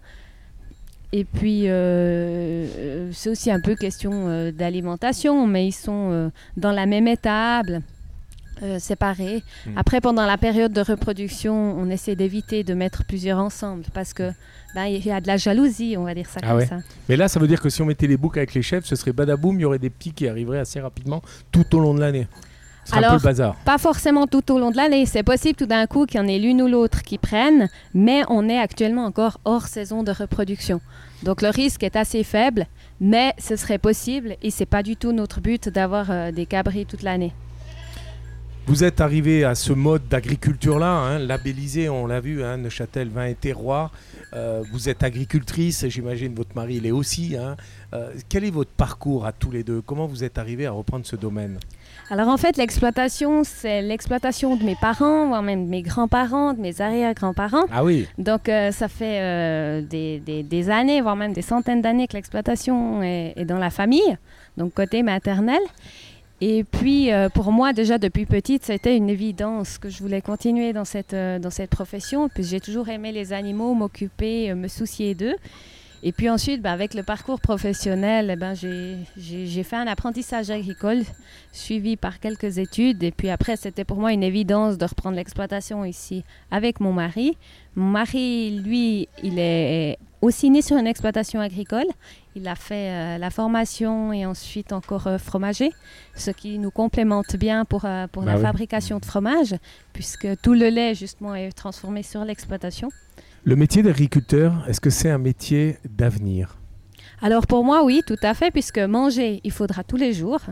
Et 1.13 1.25
puis, 1.25 1.69
euh, 1.69 3.13
c'est 3.13 3.31
aussi 3.31 3.51
un 3.51 3.61
peu 3.61 3.77
question 3.77 4.29
euh, 4.29 4.51
d'alimentation, 4.51 5.47
mais 5.47 5.69
ils 5.69 5.73
sont 5.73 6.33
dans 6.57 6.73
la 6.73 6.87
même 6.87 7.07
étable. 7.07 7.83
Séparés. 8.79 9.43
Mhm. 9.67 9.73
Après, 9.77 10.01
pendant 10.01 10.27
la 10.27 10.39
période 10.39 10.73
de 10.73 10.81
reproduction, 10.81 11.55
on 11.55 11.89
essaie 11.91 12.17
d'éviter 12.17 12.65
de 12.65 12.75
mettre 12.75 13.05
plusieurs 13.05 13.39
ensemble 13.39 13.85
parce 13.93 14.13
que 14.13 14.31
ben, 14.75 14.87
il 14.87 15.05
y 15.05 15.11
a 15.11 15.21
de 15.21 15.27
la 15.27 15.37
jalousie, 15.37 15.97
on 15.97 16.05
va 16.05 16.15
dire 16.15 16.27
ça 16.29 16.41
ah 16.43 16.49
comme 16.49 16.67
ça. 16.67 16.79
Mais 17.09 17.17
là, 17.17 17.29
ça 17.29 17.39
veut 17.39 17.47
dire 17.47 17.61
que 17.61 17.69
si 17.69 17.81
on 17.83 17.87
mettait 17.87 18.07
les 18.07 18.17
boucs 18.17 18.37
avec 18.37 18.55
les 18.55 18.63
chefs, 18.63 18.85
ce 18.85 18.97
serait 18.97 19.13
badaboum, 19.13 19.59
il 19.59 19.63
y 19.63 19.65
aurait 19.65 19.79
des 19.79 19.91
petits 19.91 20.13
qui 20.13 20.27
arriveraient 20.27 20.59
assez 20.59 20.81
rapidement 20.81 21.23
tout 21.53 21.77
au 21.77 21.81
long 21.81 21.95
de 21.95 22.01
l'année. 22.01 22.27
Alors, 22.93 23.13
un 23.13 23.19
peu 23.19 23.25
bazar. 23.25 23.57
pas 23.65 23.79
forcément 23.79 24.27
tout 24.27 24.53
au 24.53 24.59
long 24.59 24.71
de 24.71 24.77
l'année. 24.77 25.07
C'est 25.07 25.23
possible 25.23 25.55
tout 25.55 25.67
d'un 25.67 25.87
coup 25.87 26.07
qu'il 26.07 26.21
y 26.21 26.23
en 26.23 26.27
ait 26.27 26.39
l'une 26.39 26.61
ou 26.61 26.69
l'autre 26.69 27.03
qui 27.03 27.19
prennent, 27.19 27.69
mais 27.95 28.23
on 28.29 28.49
est 28.49 28.59
actuellement 28.59 29.05
encore 29.05 29.41
hors 29.45 29.67
saison 29.67 30.03
de 30.03 30.11
reproduction. 30.11 30.81
Donc 31.23 31.41
le 31.41 31.49
risque 31.49 31.83
est 31.83 31.97
assez 31.97 32.25
faible, 32.25 32.67
mais 33.01 33.33
ce 33.39 33.57
serait 33.57 33.79
possible 33.79 34.37
et 34.43 34.51
c'est 34.51 34.67
pas 34.67 34.83
du 34.83 34.97
tout 34.97 35.13
notre 35.13 35.41
but 35.41 35.69
d'avoir 35.69 36.11
euh, 36.11 36.31
des 36.31 36.45
cabris 36.45 36.85
toute 36.85 37.03
l'année. 37.03 37.33
Vous 38.67 38.83
êtes 38.83 39.03
arrivé 39.03 39.45
à 39.45 39.55
ce 39.55 39.75
mode 39.75 40.09
d'agriculture-là, 40.09 40.91
hein, 40.91 41.19
labellisé, 41.19 41.91
on 41.91 42.07
l'a 42.07 42.21
vu, 42.21 42.43
hein, 42.43 42.57
Neuchâtel 42.57 43.11
vin 43.11 43.27
et 43.27 43.35
terroir. 43.35 43.93
Euh, 44.33 44.63
vous 44.73 44.89
êtes 44.89 45.03
agricultrice, 45.03 45.87
j'imagine 45.89 46.35
votre 46.35 46.57
mari 46.57 46.81
l'est 46.81 46.91
aussi. 46.91 47.37
Hein. 47.37 47.57
Euh, 47.93 48.15
quel 48.31 48.43
est 48.43 48.51
votre 48.51 48.71
parcours 48.71 49.27
à 49.27 49.33
tous 49.33 49.51
les 49.51 49.65
deux? 49.65 49.83
Comment 49.83 50.07
vous 50.07 50.25
êtes 50.25 50.39
arrivé 50.39 50.65
à 50.65 50.71
reprendre 50.71 51.05
ce 51.05 51.15
domaine? 51.15 51.59
Alors 52.09 52.29
en 52.29 52.39
fait, 52.39 52.57
l'exploitation, 52.57 53.45
c'est 53.45 53.83
l'exploitation 53.83 54.57
de 54.57 54.65
mes 54.65 54.77
parents, 54.77 55.29
voire 55.29 55.43
même 55.43 55.67
de 55.67 55.71
mes 55.71 55.83
grands-parents, 55.83 56.55
de 56.55 56.61
mes 56.61 56.81
arrière-grands-parents. 56.81 57.67
Ah 57.71 57.85
oui. 57.85 58.09
Donc 58.17 58.49
euh, 58.49 58.71
ça 58.73 58.89
fait 58.89 59.83
des, 59.83 60.43
des, 60.43 60.71
années, 60.71 61.03
voire 61.03 61.17
même 61.17 61.35
des 61.35 61.43
centaines 61.43 61.83
d'années 61.83 62.09
que 62.09 62.15
l'exploitation 62.15 63.03
est, 63.03 63.35
est, 63.37 63.45
dans 63.45 63.59
la 63.59 63.71
famille, 63.71 64.17
donc 64.57 64.73
côté 64.73 65.03
maternel. 65.03 65.61
Et 66.41 66.65
puis, 66.65 67.13
euh, 67.13 67.29
pour 67.29 67.53
moi, 67.53 67.73
déjà 67.73 67.99
depuis 67.99 68.27
petite, 68.27 68.65
c'était 68.65 68.97
une 68.97 69.09
évidence 69.09 69.79
que 69.79 69.89
je 69.89 70.01
voulais 70.01 70.21
continuer 70.21 70.73
dans 70.73 70.85
cette, 70.85 71.15
euh, 71.15 71.39
dans 71.39 71.51
cette 71.51 71.71
profession. 71.71 72.29
Puis 72.29 72.45
j'ai 72.45 72.61
toujours 72.61 72.89
aimé 72.89 73.13
les 73.13 73.33
animaux, 73.33 73.75
m'occuper, 73.75 74.51
euh, 74.51 74.55
me 74.55 74.69
soucier 74.69 75.15
d'eux. 75.15 75.37
Et 76.03 76.13
puis 76.13 76.29
ensuite, 76.29 76.61
ben, 76.61 76.73
avec 76.73 76.93
le 76.93 77.03
parcours 77.03 77.41
professionnel, 77.41 78.29
eh 78.31 78.37
ben, 78.37 78.53
j'ai 78.55 79.63
fait 79.63 79.77
un 79.77 79.87
apprentissage 79.87 80.51
agricole 80.51 81.03
suivi 81.51 81.97
par 81.97 82.21
quelques 82.21 82.59
études. 82.59 83.03
Et 83.03 83.11
puis 83.11 83.31
après, 83.31 83.57
c'était 83.57 83.85
pour 83.85 83.99
moi 83.99 84.13
une 84.13 84.23
évidence 84.23 84.77
de 84.77 84.85
reprendre 84.85 85.17
l'exploitation 85.17 85.83
ici 85.83 86.23
avec 86.51 86.81
mon 86.81 86.93
mari. 86.93 87.39
Mon 87.75 87.89
mari, 87.89 88.61
lui, 88.63 89.09
il 89.23 89.39
est 89.39 89.99
aussi 90.25 90.51
né 90.51 90.63
sur 90.63 90.77
une 90.77 90.87
exploitation 90.87 91.41
agricole. 91.41 91.87
Il 92.35 92.49
a 92.49 92.55
fait 92.55 92.91
euh, 92.91 93.19
la 93.19 93.31
formation 93.31 94.13
et 94.13 94.27
ensuite 94.27 94.73
encore 94.73 95.07
euh, 95.07 95.19
fromager, 95.19 95.71
ce 96.17 96.31
qui 96.31 96.59
nous 96.59 96.71
complémente 96.71 97.37
bien 97.37 97.65
pour, 97.65 97.85
euh, 97.85 98.07
pour 98.09 98.25
bah 98.25 98.35
la 98.35 98.41
fabrication 98.41 98.99
de 98.99 99.05
fromage, 99.05 99.55
puisque 99.93 100.29
tout 100.43 100.55
le 100.55 100.69
lait 100.69 100.95
justement 100.95 101.35
est 101.35 101.53
transformé 101.53 102.03
sur 102.03 102.25
l'exploitation. 102.25 102.89
Le 103.45 103.57
métier 103.57 103.83
d'agriculteur, 103.83 104.65
est-ce 104.67 104.81
que 104.81 104.91
c'est 104.91 105.11
un 105.11 105.19
métier 105.19 105.77
d'avenir? 105.85 106.57
Alors 107.25 107.47
pour 107.47 107.65
moi, 107.65 107.85
oui, 107.85 108.03
tout 108.07 108.19
à 108.23 108.35
fait, 108.35 108.51
puisque 108.51 108.79
manger, 108.79 109.41
il 109.45 109.51
faudra 109.51 109.83
tous 109.83 109.97
les 109.97 110.13
jours. 110.13 110.43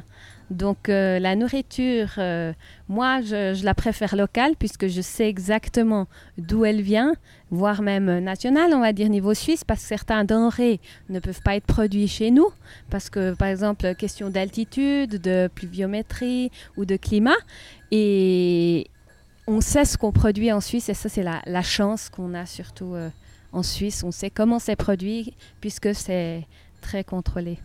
Donc 0.48 0.88
euh, 0.88 1.18
la 1.18 1.36
nourriture, 1.36 2.08
euh, 2.16 2.54
moi, 2.88 3.20
je, 3.20 3.62
la 3.62 3.74
préfère 3.74 4.16
locale 4.16 4.54
puisque 4.58 4.86
je 4.86 5.02
sais 5.02 5.28
exactement 5.28 6.06
d'où 6.38 6.64
elle 6.64 6.80
vient, 6.80 7.12
voire 7.50 7.82
même 7.82 8.20
nationale, 8.20 8.72
on 8.72 8.80
va 8.80 8.94
dire 8.94 9.10
niveau 9.10 9.34
suisse, 9.34 9.64
parce 9.64 9.82
que 9.82 9.86
certains 9.86 10.24
denrées 10.24 10.80
ne 11.10 11.20
peuvent 11.20 11.42
pas 11.42 11.56
être 11.56 11.66
produits 11.66 12.08
chez 12.08 12.30
nous, 12.30 12.48
parce 12.88 13.10
que 13.10 13.34
par 13.34 13.48
exemple, 13.48 13.94
question 13.94 14.30
d'altitude, 14.30 15.20
de 15.20 15.50
pluviométrie 15.54 16.50
ou 16.78 16.86
de 16.86 16.96
climat. 16.96 17.36
Et 17.90 18.86
on 19.46 19.60
sait 19.60 19.84
ce 19.84 19.98
qu'on 19.98 20.12
produit 20.12 20.50
en 20.50 20.62
Suisse 20.62 20.88
et 20.88 20.94
ça, 20.94 21.10
c'est 21.10 21.22
la, 21.22 21.62
chance 21.62 22.08
qu'on 22.08 22.32
a 22.32 22.46
surtout. 22.46 22.94
Euh, 22.94 23.10
en 23.52 23.62
Suisse, 23.62 24.02
on 24.02 24.10
sait 24.10 24.30
comment 24.30 24.58
c'est 24.58 24.76
produit 24.76 25.34
puisque 25.60 25.94
c'est 25.94 26.46
très 26.82 27.04
contrôlé. 27.04 27.58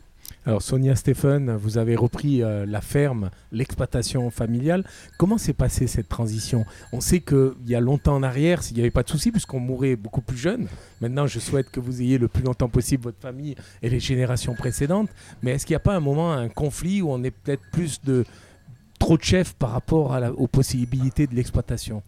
Alors 0.45 0.61
Sonia 0.61 0.95
Stéphane, 0.95 1.55
vous 1.57 1.77
avez 1.77 1.95
repris 1.95 2.41
euh, 2.41 2.65
la 2.65 2.79
ferme, 2.79 3.29
l'exploitation 3.51 4.29
familiale. 4.29 4.85
Comment 5.17 5.37
s'est 5.37 5.53
passée 5.53 5.87
cette 5.87 6.07
transition? 6.07 6.65
On 6.93 7.01
sait 7.01 7.19
qu'il 7.19 7.53
y 7.65 7.75
a 7.75 7.81
longtemps 7.81 8.15
en 8.15 8.23
arrière, 8.23 8.63
s'il 8.63 8.75
n'y 8.75 8.81
avait 8.81 8.91
pas 8.91 9.03
de 9.03 9.09
souci, 9.09 9.31
puisqu'on 9.31 9.59
mourait 9.59 9.97
beaucoup 9.97 10.21
plus 10.21 10.37
jeune. 10.37 10.67
Maintenant, 11.01 11.27
je 11.27 11.39
souhaite 11.39 11.69
que 11.69 11.81
vous 11.81 12.01
ayez 12.01 12.17
le 12.17 12.29
plus 12.29 12.43
longtemps 12.43 12.69
possible 12.69 13.03
votre 13.03 13.19
famille 13.19 13.55
et 13.81 13.89
les 13.89 13.99
générations 13.99 14.53
précédentes. 14.53 15.09
Mais 15.41 15.51
est-ce 15.51 15.65
qu'il 15.65 15.73
n'y 15.73 15.77
a 15.77 15.81
pas 15.81 15.95
un 15.95 15.99
moment, 15.99 16.31
un 16.31 16.49
conflit 16.49 17.01
où 17.01 17.11
on 17.11 17.23
est 17.23 17.31
peut-être 17.31 17.63
plus 17.73 18.01
de 18.03 18.23
trop 18.99 19.17
de 19.17 19.23
chefs 19.23 19.53
par 19.53 19.71
rapport 19.71 20.17
aux 20.37 20.47
possibilités 20.47 21.27
de 21.27 21.35
l'exploitation? 21.35 22.03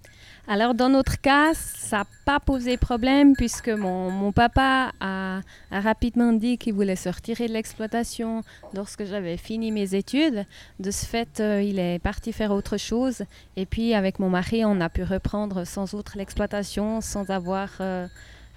Alors 0.52 0.74
dans 0.74 0.90
notre 0.90 1.22
cas, 1.22 1.54
ça 1.54 2.00
n'a 2.00 2.06
pas 2.26 2.40
posé 2.40 2.76
problème 2.76 3.34
puisque 3.36 3.70
mon, 3.70 4.32
papa 4.32 4.92
a, 5.00 5.42
rapidement 5.70 6.34
dit 6.34 6.58
qu'il 6.58 6.74
voulait 6.74 6.96
se 6.96 7.08
retirer 7.08 7.48
de 7.48 7.54
l'exploitation 7.54 8.42
lorsque 8.74 9.06
j'avais 9.06 9.38
fini 9.38 9.72
mes 9.72 9.94
études. 9.94 10.48
De 10.80 10.90
ce 10.90 11.06
fait, 11.06 11.40
euh, 11.40 11.62
il 11.62 11.78
est 11.78 12.00
parti 12.00 12.34
faire 12.34 12.50
autre 12.50 12.78
chose. 12.78 13.26
Et 13.58 13.68
puis 13.68 13.94
avec 13.94 14.18
mon 14.18 14.32
mari, 14.32 14.66
on 14.66 14.82
a 14.82 14.90
pu 14.90 15.04
reprendre 15.04 15.66
sans 15.66 15.94
autre 15.94 16.14
l'exploitation, 16.18 17.00
sans 17.00 17.30
avoir, 17.30 17.70
euh, 17.80 18.08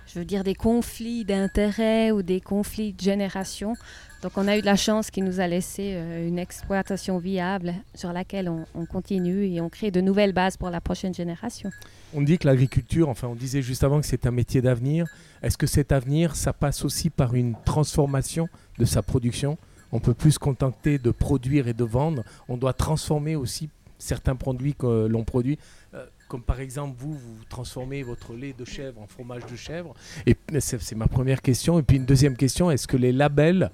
je 0.07 0.19
veux 0.19 0.25
dire, 0.25 0.45
des 0.45 0.55
conflits 0.55 1.27
d'intérêts 1.27 2.11
ou 2.11 2.23
des 2.23 2.41
conflits 2.41 2.95
de 2.95 3.03
génération. 3.03 3.75
Donc 4.23 4.33
on 4.37 4.47
a 4.47 4.57
eu 4.57 4.61
de 4.61 4.67
la 4.67 4.77
chance 4.77 5.11
qu'il 5.11 5.25
nous 5.25 5.41
a 5.41 5.49
laissé 5.49 5.95
euh, 5.95 6.29
une 6.29 6.39
exploitation 6.39 7.19
viable 7.19 7.75
sur 7.93 8.13
laquelle 8.13 8.49
on, 8.49 8.87
continue 8.87 9.47
et 9.47 9.61
on 9.61 9.69
crée 9.69 9.91
de 9.91 10.01
nouvelles 10.01 10.33
bases 10.33 10.57
pour 10.57 10.71
la 10.71 10.81
prochaine 10.81 11.13
génération. 11.13 11.71
On 12.15 12.23
dit 12.23 12.39
que 12.39 12.47
l'agriculture, 12.47 13.09
enfin 13.09 13.27
on 13.27 13.35
disait 13.35 13.63
juste 13.63 13.83
avant 13.83 14.01
que 14.01 14.07
c'est 14.07 14.25
un 14.25 14.31
métier 14.31 14.63
d'avenir. 14.63 15.07
Est-ce 15.43 15.59
que 15.59 15.67
cet 15.67 15.91
avenir, 15.91 16.37
ça 16.37 16.53
passe 16.53 16.85
aussi 16.85 17.11
par 17.11 17.35
une 17.35 17.57
transformation 17.65 18.49
de 18.79 18.85
sa 18.85 19.03
production? 19.03 19.59
On 19.91 19.99
peut 19.99 20.15
plus 20.15 20.33
se 20.33 20.39
contenter 20.39 20.99
de 20.99 21.11
produire 21.11 21.67
et 21.67 21.75
de 21.75 21.85
vendre. 21.85 22.23
On 22.49 22.57
doit 22.57 22.75
transformer 22.75 23.35
aussi 23.35 23.71
certains 23.99 24.37
produits 24.37 24.75
que 24.75 25.07
l'on 25.07 25.25
produit. 25.25 25.59
Euh, 25.95 26.07
comme 26.29 26.43
par 26.43 26.61
exemple 26.61 26.95
vous, 26.97 27.13
vous 27.13 27.45
transformez 27.49 28.05
votre 28.05 28.35
lait 28.35 28.55
de 28.57 28.65
chèvre 28.65 29.01
en 29.03 29.07
fromage 29.09 29.45
de 29.47 29.57
chèvre. 29.57 29.95
Et 30.27 30.37
c'est 30.61 30.95
ma 30.95 31.09
première 31.09 31.43
question. 31.43 31.81
Et 31.81 31.83
puis 31.83 31.97
une 31.97 32.07
deuxième 32.07 32.37
question, 32.37 32.71
est-ce 32.71 32.87
que 32.87 32.97
les 32.97 33.13
labels 33.13 33.73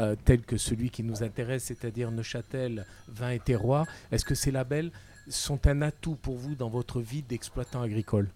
euh, 0.00 0.16
tels 0.24 0.42
que 0.42 0.56
celui 0.56 0.90
qui 0.90 1.02
nous 1.02 1.22
intéresse, 1.22 1.64
c'est-à-dire 1.64 2.10
Neuchâtel, 2.10 2.86
vin 3.08 3.30
et 3.30 3.38
terroir, 3.38 3.86
est-ce 4.10 4.24
que 4.24 4.34
ces 4.34 4.50
labels 4.50 4.90
sont 5.28 5.66
un 5.66 5.82
atout 5.82 6.16
pour 6.16 6.36
vous 6.36 6.54
dans 6.54 6.68
votre 6.68 7.00
vie 7.00 7.22
d'exploitant 7.22 7.82
agricole? 7.82 8.28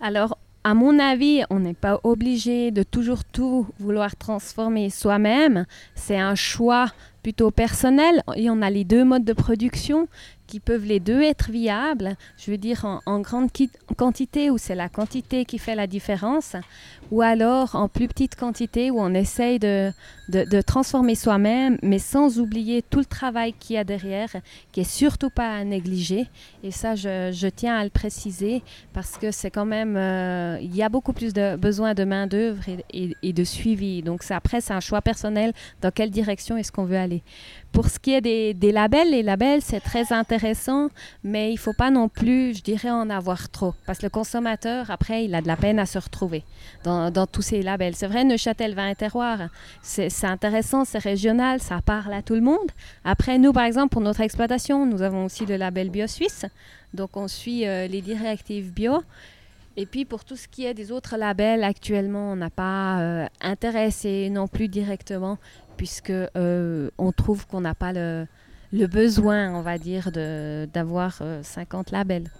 Alors, 0.00 0.38
à 0.62 0.72
mon 0.72 0.98
avis, 0.98 1.42
on 1.50 1.60
n'est 1.60 1.74
pas 1.74 2.00
obligé 2.04 2.70
de 2.70 2.82
toujours 2.82 3.24
tout 3.24 3.66
vouloir 3.78 4.16
transformer 4.16 4.88
soi-même. 4.88 5.66
C'est 5.94 6.18
un 6.18 6.34
choix 6.34 6.86
plutôt 7.24 7.50
personnel. 7.50 8.22
Et 8.36 8.50
on 8.50 8.62
a 8.62 8.70
les 8.70 8.84
deux 8.84 9.02
modes 9.02 9.24
de 9.24 9.32
production 9.32 10.06
qui 10.46 10.60
peuvent 10.60 10.84
les 10.84 11.00
deux 11.00 11.22
être 11.22 11.50
viables, 11.50 12.16
je 12.36 12.50
veux 12.50 12.58
dire 12.58 13.00
en, 13.06 13.20
grande 13.20 13.48
quantité 13.96 14.50
où 14.50 14.58
c'est 14.58 14.74
la 14.74 14.88
quantité 14.88 15.44
qui 15.44 15.58
fait 15.58 15.74
la 15.74 15.86
différence, 15.86 16.54
ou 17.10 17.22
alors 17.22 17.74
en 17.74 17.88
plus 17.88 18.08
petite 18.08 18.36
quantité 18.36 18.90
où 18.90 19.00
on 19.00 19.14
essaye 19.14 19.58
de, 19.58 19.90
de, 20.28 20.60
transformer 20.60 21.14
soi-même, 21.14 21.78
mais 21.82 21.98
sans 21.98 22.38
oublier 22.38 22.82
tout 22.82 22.98
le 22.98 23.04
travail 23.04 23.54
qu'il 23.54 23.76
y 23.76 23.78
a 23.78 23.84
derrière, 23.84 24.30
qui 24.72 24.80
est 24.80 24.90
surtout 24.90 25.30
pas 25.30 25.56
à 25.56 25.64
négliger. 25.64 26.26
Et 26.62 26.70
ça, 26.70 26.94
je, 26.94 27.48
tiens 27.48 27.76
à 27.76 27.84
le 27.84 27.90
préciser 27.90 28.62
parce 28.92 29.16
que 29.16 29.30
c'est 29.30 29.50
quand 29.50 29.66
même, 29.66 29.96
euh, 29.96 30.58
il 30.60 30.74
y 30.74 30.82
a 30.82 30.88
beaucoup 30.88 31.12
plus 31.12 31.32
de 31.32 31.56
besoin 31.56 31.94
de 31.94 32.04
main 32.04 32.26
d'œuvre 32.26 32.62
et, 32.92 33.16
et, 33.22 33.32
de 33.32 33.44
suivi. 33.44 34.02
Donc 34.02 34.22
après, 34.30 34.60
c'est 34.60 34.72
un 34.72 34.80
choix 34.80 35.00
personnel 35.00 35.52
dans 35.80 35.90
quelle 35.90 36.10
direction 36.10 36.56
est-ce 36.56 36.72
qu'on 36.72 36.84
veut 36.84 36.98
aller. 36.98 37.13
Pour 37.72 37.88
ce 37.88 37.98
qui 37.98 38.14
est 38.14 38.20
des, 38.20 38.72
labels, 38.72 39.10
les 39.10 39.22
labels, 39.22 39.60
c'est 39.60 39.80
très 39.80 40.12
intéressant, 40.12 40.88
mais 41.24 41.52
il 41.52 41.56
faut 41.56 41.72
pas 41.72 41.90
non 41.90 42.08
plus, 42.08 42.54
je 42.54 42.62
dirais, 42.62 42.90
en 42.90 43.10
avoir 43.10 43.48
trop, 43.48 43.74
parce 43.84 43.98
que 43.98 44.06
le 44.06 44.10
consommateur, 44.10 44.90
après, 44.90 45.24
il 45.24 45.34
a 45.34 45.42
de 45.42 45.48
la 45.48 45.56
peine 45.56 45.78
à 45.78 45.86
se 45.86 45.98
retrouver 45.98 46.44
dans, 46.84 47.26
tous 47.26 47.42
ces 47.42 47.62
labels. 47.62 47.96
C'est 47.96 48.06
vrai, 48.06 48.24
Neuchâtel 48.24 48.74
Vin 48.74 48.88
et 48.88 48.94
Terroir, 48.94 49.48
c'est 49.82 50.08
c'est 50.08 50.26
intéressant, 50.26 50.84
c'est 50.84 50.98
régional, 50.98 51.60
ça 51.60 51.80
parle 51.84 52.12
à 52.12 52.22
tout 52.22 52.34
le 52.34 52.40
monde. 52.40 52.70
Après, 53.04 53.38
nous, 53.38 53.52
par 53.52 53.64
exemple, 53.64 53.88
pour 53.88 54.00
notre 54.00 54.20
exploitation, 54.20 54.86
nous 54.86 55.02
avons 55.02 55.24
aussi 55.24 55.44
le 55.44 55.56
label 55.56 55.90
Bio 55.90 56.06
Suisse. 56.06 56.46
Donc, 56.94 57.16
on 57.16 57.26
suit 57.26 57.66
euh, 57.66 57.88
les 57.88 58.00
directives 58.00 58.72
bio. 58.72 59.02
Et 59.76 59.86
puis, 59.86 60.04
pour 60.04 60.24
tout 60.24 60.36
ce 60.36 60.46
qui 60.46 60.64
est 60.64 60.74
des 60.74 60.92
autres 60.92 61.16
labels, 61.16 61.64
actuellement, 61.64 62.30
on 62.32 62.36
n'a 62.36 62.50
pas 62.50 63.00
euh, 63.00 63.26
intéressé 63.40 64.30
non 64.30 64.46
plus 64.46 64.68
directement, 64.68 65.38
puisque 65.76 66.10
euh, 66.10 66.90
on 66.98 67.12
trouve 67.12 67.46
qu'on 67.46 67.60
n'a 67.60 67.74
pas 67.74 67.92
le, 67.92 68.26
le, 68.72 68.86
besoin, 68.86 69.54
on 69.54 69.62
va 69.62 69.78
dire, 69.78 70.10
d'avoir 70.12 71.22
50 71.42 71.90
labels. 71.90 72.30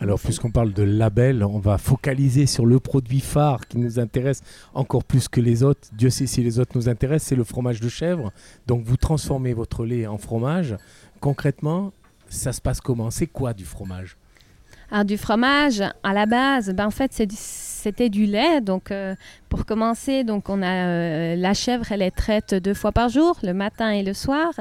Alors, 0.00 0.20
puisqu'on 0.20 0.50
parle 0.50 0.72
de 0.72 0.82
label, 0.82 1.42
on 1.44 1.58
va 1.58 1.78
focaliser 1.78 2.46
sur 2.46 2.64
le 2.64 2.78
produit 2.78 3.20
phare 3.20 3.66
qui 3.66 3.78
nous 3.78 3.98
intéresse 3.98 4.42
encore 4.72 5.04
plus 5.04 5.28
que 5.28 5.40
les 5.40 5.62
autres. 5.62 5.88
Dieu 5.92 6.10
sait 6.10 6.26
si 6.26 6.42
les 6.42 6.58
autres 6.58 6.72
nous 6.74 6.88
intéressent, 6.88 7.28
c'est 7.28 7.36
le 7.36 7.44
fromage 7.44 7.80
de 7.80 7.88
chèvre. 7.88 8.32
Donc, 8.66 8.84
vous 8.84 8.96
transformez 8.96 9.52
votre 9.52 9.84
lait 9.84 10.06
en 10.06 10.16
fromage. 10.16 10.76
Concrètement, 11.20 11.92
ça 12.28 12.52
se 12.52 12.60
passe 12.60 12.80
comment? 12.80 13.10
C'est 13.10 13.26
quoi 13.26 13.52
du 13.52 13.64
fromage? 13.64 14.16
Alors, 14.90 15.04
du 15.04 15.18
fromage, 15.18 15.82
à 16.02 16.12
la 16.14 16.26
base, 16.26 16.70
ben, 16.70 16.86
en 16.86 16.90
fait, 16.90 17.12
c'était 17.78 18.08
du 18.08 18.26
lait. 18.26 18.60
Donc, 18.60 18.90
euh, 18.90 19.14
pour 19.48 19.64
commencer, 19.64 20.24
donc 20.24 20.48
on 20.48 20.62
a 20.62 20.86
euh, 20.86 21.36
la 21.36 21.54
chèvre, 21.54 21.90
elle 21.90 22.02
est 22.02 22.10
traite 22.10 22.54
deux 22.54 22.74
fois 22.74 22.92
par 22.92 23.08
jour, 23.08 23.38
le 23.42 23.54
matin 23.54 23.90
et 23.90 24.02
le 24.02 24.14
soir. 24.14 24.52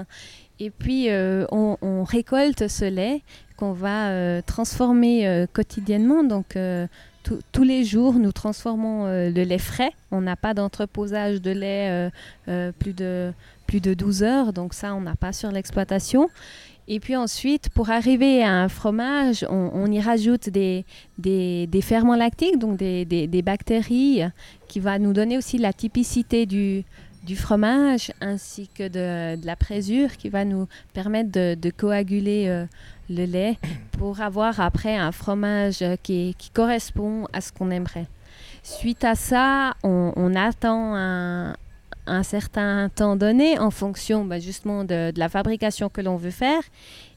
Et 0.60 0.70
puis, 0.70 1.10
euh, 1.10 1.46
on, 1.52 2.04
récolte 2.04 2.68
ce 2.68 2.86
lait 2.86 3.22
qu'on 3.58 3.74
va 3.74 4.42
transformer 4.44 5.46
quotidiennement. 5.54 6.24
Donc, 6.24 6.58
tous 7.52 7.64
les 7.64 7.84
jours, 7.84 8.14
nous 8.14 8.32
transformons 8.32 9.06
le 9.06 9.44
lait 9.44 9.58
frais. 9.58 9.92
On 10.12 10.22
n'a 10.22 10.36
pas 10.36 10.54
d'entreposage 10.54 11.42
de 11.42 11.52
lait 11.52 12.10
plus, 12.80 12.94
de, 12.94 13.34
plus 13.68 13.82
de 13.82 13.94
12 13.94 14.24
heures. 14.24 14.54
Donc, 14.54 14.74
ça, 14.74 14.96
on 14.96 15.02
n'a 15.02 15.16
pas 15.16 15.34
sur 15.34 15.52
l'exploitation. 15.52 16.30
Et 16.90 17.00
puis 17.02 17.16
ensuite, 17.18 17.70
pour 17.70 17.90
arriver 17.90 18.44
à 18.44 18.54
un 18.54 18.70
fromage, 18.70 19.46
on, 19.50 19.92
y 19.92 20.00
rajoute 20.00 20.50
des, 20.50 20.86
ferments 21.82 22.16
lactiques, 22.16 22.58
donc 22.58 22.78
des, 22.78 23.42
bactéries, 23.44 24.22
qui 24.68 24.80
va 24.80 24.98
nous 24.98 25.12
donner 25.12 25.38
aussi 25.38 25.58
la 25.58 25.74
typicité 25.74 26.46
du, 26.46 26.86
du 27.24 27.36
fromage 27.36 28.14
ainsi 28.22 28.70
que 28.70 28.88
de, 28.88 29.46
la 29.46 29.56
présure 29.58 30.16
qui 30.16 30.30
va 30.30 30.46
nous 30.46 30.68
permettre 30.94 31.32
de, 31.32 31.70
coaguler 31.72 32.66
le 33.10 33.26
lait 33.26 33.58
pour 33.92 34.22
avoir 34.22 34.62
après 34.62 34.96
un 34.96 35.12
fromage 35.12 35.84
qui, 36.04 36.36
correspond 36.54 37.28
à 37.34 37.42
ce 37.42 37.52
qu'on 37.52 37.70
aimerait. 37.70 38.08
Suite 38.64 39.04
à 39.04 39.16
ça, 39.16 39.74
on, 39.84 40.36
attend 40.36 40.96
un, 40.96 41.56
certain 42.24 42.90
temps 42.90 43.16
donné 43.16 43.60
en 43.60 43.72
fonction 43.72 44.26
bah, 44.26 44.40
justement 44.40 44.84
de, 44.84 45.12
la 45.16 45.30
fabrication 45.30 45.90
que 45.90 46.02
l'on 46.02 46.18
veut 46.18 46.32
faire. 46.32 46.62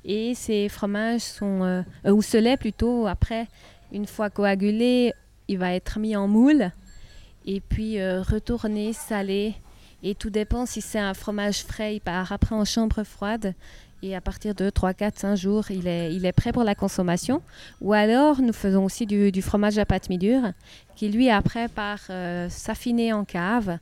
Et 0.05 0.35
ces 0.35 0.69
fromages 0.69 1.21
sont, 1.21 1.63
euh, 1.63 1.83
ou 2.11 2.23
ce 2.23 2.37
lait 2.37 2.57
plutôt, 2.57 3.07
après, 3.07 3.47
une 3.93 4.07
fois 4.07 4.31
coagulé, 4.31 5.13
il 5.49 5.59
va 5.59 5.75
être 5.75 5.99
mis 5.99 6.17
en 6.17 6.29
moule 6.29 6.71
et 7.47 7.61
puis 7.61 7.99
euh, 8.01 8.23
retourné, 8.23 8.93
salé. 8.93 9.55
Et 10.03 10.15
tout 10.15 10.31
dépend 10.31 10.67
si 10.67 10.81
c'est 10.81 10.99
un 10.99 11.15
fromage 11.15 11.63
frais, 11.65 11.97
il 11.97 12.01
part 12.01 12.33
après 12.33 12.55
en 12.55 12.65
chambre 12.65 13.03
froide 13.03 13.55
et 14.03 14.17
à 14.17 14.21
partir 14.21 14.55
de 14.55 14.71
3, 14.71 14.95
4, 14.95 15.19
5 15.19 15.37
jours, 15.37 15.71
il 15.71 15.87
est, 15.87 16.15
il 16.15 16.25
est 16.25 16.33
prêt 16.33 16.53
pour 16.53 16.65
la 16.65 16.75
consommation. 16.75 17.43
Ou 17.83 17.93
alors, 17.93 18.41
nous 18.41 18.53
faisons 18.53 18.85
aussi 18.85 19.05
du, 19.05 19.43
fromage 19.43 19.79
à 19.79 19.85
pâte 19.85 20.09
mi-dure 20.09 20.53
qui, 20.97 21.11
lui, 21.11 21.29
après, 21.29 21.69
part 21.69 22.01
euh, 22.09 22.49
s'affiner 22.49 23.13
en 23.13 23.25
cave 23.25 23.79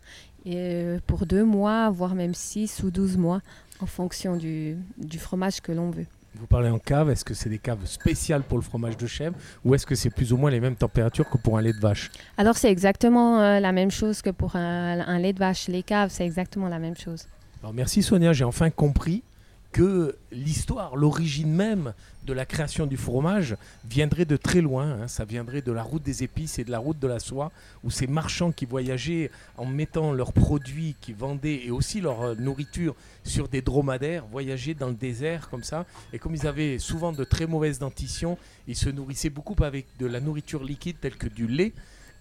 et, 0.49 0.55
euh, 0.57 0.99
pour 1.07 1.27
2 1.27 1.45
mois, 1.45 1.91
voire 1.91 2.15
même 2.15 2.35
6 2.35 2.83
ou 2.83 2.91
12 2.91 3.17
mois, 3.17 3.41
en 3.81 3.87
fonction 3.87 4.37
du, 4.37 4.77
du 4.97 5.19
fromage 5.19 5.61
que 5.61 5.73
l'on 5.73 5.91
veut. 5.91 6.07
Vous 6.39 6.47
parlez 6.47 6.71
en 6.71 6.79
cave, 6.79 7.11
est-ce 7.11 7.25
que 7.25 7.35
c'est 7.35 7.49
des 7.49 7.59
caves 7.59 7.85
spéciales 7.85 8.43
pour 8.43 8.59
le 8.59 8.63
fromage 8.63 8.97
de 8.97 9.07
chèvre 9.07 9.35
ou 9.65 9.75
est-ce 9.75 9.87
que 9.87 9.95
c'est 9.95 10.11
plus 10.11 10.33
ou 10.33 10.37
moins 10.37 10.51
les 10.51 10.61
mêmes 10.61 10.77
températures 10.77 11.29
que 11.29 11.37
pour 11.37 11.59
un 11.59 11.63
lait 11.63 11.73
de 11.73 11.81
vache? 11.81 12.11
Alors 12.37 12.57
c'est 12.57 12.71
exactement 12.71 13.41
euh, 13.41 13.61
la 13.61 13.73
même 13.73 13.91
chose 13.91 14.23
que 14.23 14.31
pour 14.31 14.55
un, 14.55 15.01
un, 15.01 15.19
lait 15.19 15.33
de 15.33 15.39
vache. 15.39 15.69
Les 15.69 15.83
caves, 15.83 16.11
c'est 16.13 16.25
exactement 16.25 16.69
la 16.69 16.79
même 16.79 16.97
chose. 16.97 17.27
Alors 17.63 17.75
merci 17.75 18.03
Sonia, 18.03 18.33
j'ai 18.33 18.45
enfin 18.45 18.71
compris 18.71 19.23
que 19.73 20.17
l'histoire, 20.33 20.97
l'origine 20.97 21.53
même 21.53 21.93
de 22.25 22.33
la 22.33 22.47
création 22.47 22.87
du 22.87 22.97
fromage 22.97 23.57
viendrait 23.89 24.25
de 24.25 24.37
très 24.37 24.61
loin. 24.61 25.03
Hein. 25.03 25.09
Ça 25.09 25.25
viendrait 25.25 25.63
de 25.63 25.73
la 25.73 25.83
route 25.83 26.03
des 26.03 26.23
épices 26.23 26.59
et 26.59 26.65
de 26.65 26.71
la 26.71 26.79
route 26.79 26.99
de 26.99 27.07
la 27.07 27.19
soie, 27.19 27.53
où 27.85 27.91
ces 27.91 28.07
marchands 28.07 28.53
qui 28.53 28.67
voyageaient 28.67 29.31
en 29.57 29.67
mettant 29.67 30.13
leurs 30.13 30.33
produits 30.33 30.95
qu'ils 31.01 31.17
vendaient 31.17 31.67
et 31.67 31.71
aussi 31.71 32.01
leur 32.01 32.23
euh, 32.23 32.35
nourriture 32.35 32.95
sur 33.25 33.49
des 33.49 33.63
dromadaires, 33.63 34.27
voyageaient 34.27 34.75
dans 34.75 34.89
le 34.89 34.95
désert 34.95 35.49
comme 35.49 35.63
ça. 35.63 35.87
Et 36.13 36.19
comme 36.19 36.35
ils 36.35 36.47
avaient 36.47 36.79
souvent 36.79 37.13
de 37.13 37.25
très 37.25 37.47
mauvaises 37.47 37.79
dentitions, 37.79 38.39
ils 38.67 38.77
se 38.77 38.89
nourrissaient 38.89 39.31
beaucoup 39.31 39.57
avec 39.63 39.87
de 39.99 40.07
la 40.07 40.21
nourriture 40.21 40.65
liquide 40.65 40.97
telle 41.01 41.17
que 41.17 41.29
du 41.29 41.47
lait 41.47 41.73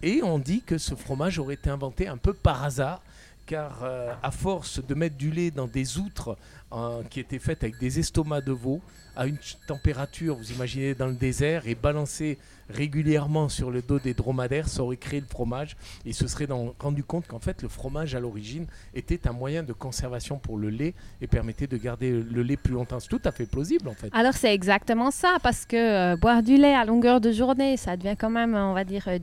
Et 0.01 0.21
on 0.23 0.39
dit 0.39 0.61
que 0.61 0.77
ce 0.77 0.95
fromage 0.95 1.39
aurait 1.39 1.55
été 1.55 1.69
inventé 1.69 2.07
un 2.07 2.17
peu 2.17 2.33
par 2.33 2.63
hasard, 2.63 3.01
car 3.47 3.83
euh, 3.83 4.13
à 4.21 4.29
force 4.29 4.85
de 4.85 4.93
mettre 4.93 5.15
du 5.17 5.31
lait 5.31 5.49
dans 5.49 5.67
des 5.67 5.97
outres 5.97 6.37
euh, 6.73 7.01
qui 7.09 7.19
étaient 7.19 7.39
faites 7.39 7.63
avec 7.63 7.79
des 7.79 7.97
estomacs 7.97 8.45
de 8.45 8.51
veau, 8.51 8.81
à 9.17 9.25
une 9.25 9.37
température, 9.67 10.35
vous 10.35 10.51
imaginez, 10.51 10.93
dans 10.93 11.07
le 11.07 11.15
désert, 11.15 11.67
et 11.67 11.75
balancer 11.75 12.37
régulièrement 12.69 13.49
sur 13.49 13.71
le 13.71 13.81
dos 13.81 13.99
des 13.99 14.13
dromadaires, 14.13 14.67
ça 14.67 14.83
aurait 14.83 14.97
créé 14.97 15.19
le 15.19 15.25
fromage. 15.25 15.75
Et 16.05 16.13
se 16.13 16.27
serait 16.27 16.47
rendu 16.79 17.03
compte 17.03 17.27
qu'en 17.27 17.39
fait, 17.39 17.61
le 17.61 17.69
fromage 17.69 18.15
à 18.15 18.19
l'origine 18.19 18.67
était 18.93 19.27
un 19.27 19.31
moyen 19.31 19.63
de 19.63 19.73
conservation 19.73 20.37
pour 20.37 20.57
le 20.57 20.69
lait 20.69 20.93
et 21.21 21.27
permettait 21.27 21.67
de 21.67 21.77
garder 21.77 22.11
le 22.11 22.43
lait 22.43 22.57
plus 22.57 22.73
longtemps. 22.73 22.99
C'est 22.99 23.09
tout 23.09 23.21
à 23.23 23.31
fait 23.31 23.45
plausible 23.45 23.87
en 23.87 23.93
fait. 23.93 24.09
Alors 24.13 24.33
c'est 24.33 24.53
exactement 24.53 25.11
ça, 25.11 25.37
parce 25.41 25.65
que 25.65 26.13
euh, 26.13 26.17
boire 26.17 26.43
du 26.43 26.57
lait 26.57 26.75
à 26.75 26.85
longueur 26.85 27.21
de 27.21 27.31
journée, 27.31 27.77
ça 27.77 27.97
devient 27.97 28.15
quand 28.17 28.29
même, 28.29 28.53
on 28.55 28.73
va 28.73 28.83
dire, 28.83 29.07
euh, 29.07 29.19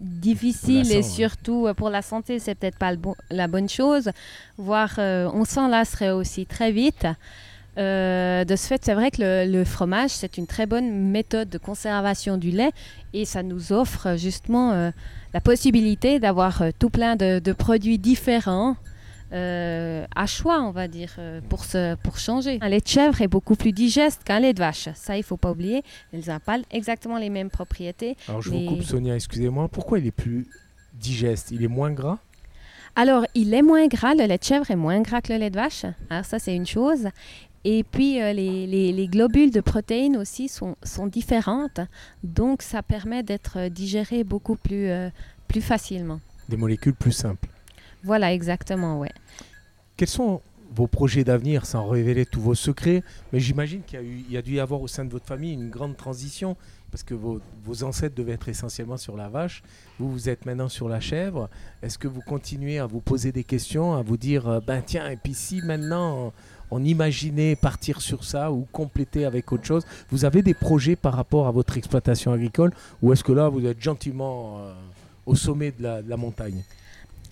difficile 0.00 0.90
et 0.92 1.02
surtout 1.02 1.66
euh, 1.66 1.74
pour 1.74 1.90
la 1.90 2.02
santé, 2.02 2.38
c'est 2.38 2.54
peut-être 2.54 2.78
pas 2.78 2.92
la 3.30 3.48
bonne 3.48 3.68
chose. 3.68 4.10
Voire 4.56 4.98
on 4.98 5.44
s'en 5.44 5.68
lasserait 5.68 6.10
aussi 6.10 6.46
très 6.46 6.72
vite. 6.72 7.06
Euh, 7.78 8.44
de 8.44 8.56
ce 8.56 8.66
fait, 8.66 8.84
c'est 8.84 8.94
vrai 8.94 9.10
que 9.10 9.46
le, 9.46 9.64
fromage, 9.64 10.10
c'est 10.10 10.36
une 10.36 10.46
très 10.46 10.66
bonne 10.66 11.10
méthode 11.10 11.48
de 11.48 11.58
conservation 11.58 12.36
du 12.36 12.50
lait 12.50 12.72
et 13.12 13.24
ça 13.24 13.42
nous 13.42 13.72
offre 13.72 14.16
justement 14.16 14.72
euh, 14.72 14.90
la 15.32 15.40
possibilité 15.40 16.18
d'avoir 16.18 16.62
euh, 16.62 16.70
tout 16.76 16.90
plein 16.90 17.14
de, 17.14 17.52
produits 17.52 17.98
différents 17.98 18.76
à 19.30 20.26
choix, 20.26 20.62
on 20.62 20.70
va 20.70 20.88
dire, 20.88 21.18
pour, 21.50 21.66
pour 22.02 22.18
changer. 22.18 22.58
Un 22.62 22.70
lait 22.70 22.80
de 22.80 22.86
chèvre 22.86 23.20
est 23.20 23.28
beaucoup 23.28 23.56
plus 23.56 23.72
digeste 23.72 24.22
qu'un 24.24 24.40
lait 24.40 24.54
de 24.54 24.58
vache. 24.58 24.88
Ça, 24.94 25.16
il 25.16 25.20
ne 25.20 25.24
faut 25.24 25.36
pas 25.36 25.50
oublier. 25.50 25.82
Ils 26.14 26.30
n'ont 26.30 26.38
pas 26.38 26.56
exactement 26.70 27.18
les 27.18 27.28
mêmes 27.28 27.50
propriétés. 27.50 28.16
Alors, 28.26 28.40
je 28.40 28.48
vous 28.48 28.64
coupe, 28.64 28.82
Sonia, 28.82 29.14
excusez-moi. 29.14 29.68
Pourquoi 29.68 29.98
il 29.98 30.06
est 30.06 30.12
plus 30.12 30.46
digeste? 30.94 31.50
Il 31.50 31.62
est 31.62 31.68
moins 31.68 31.90
gras? 31.90 32.20
Alors, 33.00 33.24
il 33.36 33.54
est 33.54 33.62
moins 33.62 33.86
gras, 33.86 34.14
le 34.14 34.24
lait 34.24 34.38
de 34.38 34.42
chèvre 34.42 34.68
est 34.72 34.76
moins 34.76 35.00
gras 35.00 35.20
que 35.20 35.32
le 35.32 35.38
lait 35.38 35.50
de 35.50 35.54
vache. 35.54 35.84
Alors 36.10 36.24
ça, 36.24 36.40
c'est 36.40 36.56
une 36.56 36.66
chose. 36.66 37.06
Et 37.70 37.84
puis, 37.84 38.22
euh, 38.22 38.32
les, 38.32 39.08
globules 39.08 39.50
de 39.50 39.60
protéines 39.60 40.16
aussi 40.16 40.48
sont, 40.48 40.74
sont, 40.82 41.06
différentes, 41.06 41.80
donc 42.24 42.62
ça 42.62 42.82
permet 42.82 43.22
d'être 43.22 43.68
digéré 43.68 44.24
beaucoup 44.24 44.56
plus, 44.56 44.88
euh, 44.88 45.10
plus 45.48 45.60
facilement. 45.60 46.18
Des 46.48 46.56
molécules 46.56 46.94
plus 46.94 47.12
simples. 47.12 47.46
Voilà, 48.02 48.32
exactement, 48.32 48.98
ouais. 48.98 49.12
Quels 49.98 50.08
sont 50.08 50.40
vos 50.74 50.86
projets 50.86 51.24
d'avenir 51.24 51.66
sans 51.66 51.86
révéler 51.86 52.24
tous 52.24 52.40
vos 52.40 52.54
secrets? 52.54 53.02
Mais 53.34 53.40
j'imagine 53.40 53.82
qu'il 53.82 54.32
y, 54.32 54.38
a 54.38 54.40
dû 54.40 54.54
y 54.54 54.60
avoir 54.60 54.80
au 54.80 54.88
sein 54.88 55.04
de 55.04 55.10
votre 55.10 55.26
famille 55.26 55.52
une 55.52 55.68
grande 55.68 55.94
transition, 55.94 56.56
parce 56.90 57.02
que 57.02 57.12
vos, 57.12 57.38
vos 57.66 57.84
ancêtres 57.84 58.14
devaient 58.14 58.32
être 58.32 58.48
essentiellement 58.48 58.96
sur 58.96 59.14
la 59.14 59.28
vache, 59.28 59.62
vous, 59.98 60.10
vous 60.10 60.30
êtes 60.30 60.46
maintenant 60.46 60.70
sur 60.70 60.88
la 60.88 61.00
chèvre. 61.00 61.50
Est-ce 61.82 61.98
que 61.98 62.08
vous 62.08 62.22
continuez 62.22 62.78
à 62.78 62.86
vous 62.86 63.00
poser 63.00 63.30
des 63.30 63.44
questions, 63.44 63.92
à 63.92 64.00
vous 64.00 64.16
dire, 64.16 64.48
euh, 64.48 64.60
ben 64.66 64.80
tiens, 64.80 65.10
et 65.10 65.18
puis 65.18 65.34
si 65.34 65.60
maintenant 65.60 66.32
on 66.70 66.84
imaginait 66.84 67.56
partir 67.56 68.00
sur 68.00 68.24
ça 68.24 68.52
ou 68.52 68.66
compléter 68.72 69.24
avec 69.24 69.52
autre 69.52 69.64
chose. 69.64 69.84
Vous 70.10 70.24
avez 70.24 70.42
des 70.42 70.54
projets 70.54 70.96
par 70.96 71.14
rapport 71.14 71.46
à 71.46 71.50
votre 71.50 71.76
exploitation 71.76 72.32
agricole 72.32 72.72
ou 73.02 73.12
est-ce 73.12 73.24
que 73.24 73.32
là, 73.32 73.48
vous 73.48 73.64
êtes 73.66 73.80
gentiment 73.80 74.58
euh, 74.58 74.72
au 75.26 75.34
sommet 75.34 75.72
de 75.78 76.02
la, 76.06 76.16
montagne? 76.16 76.62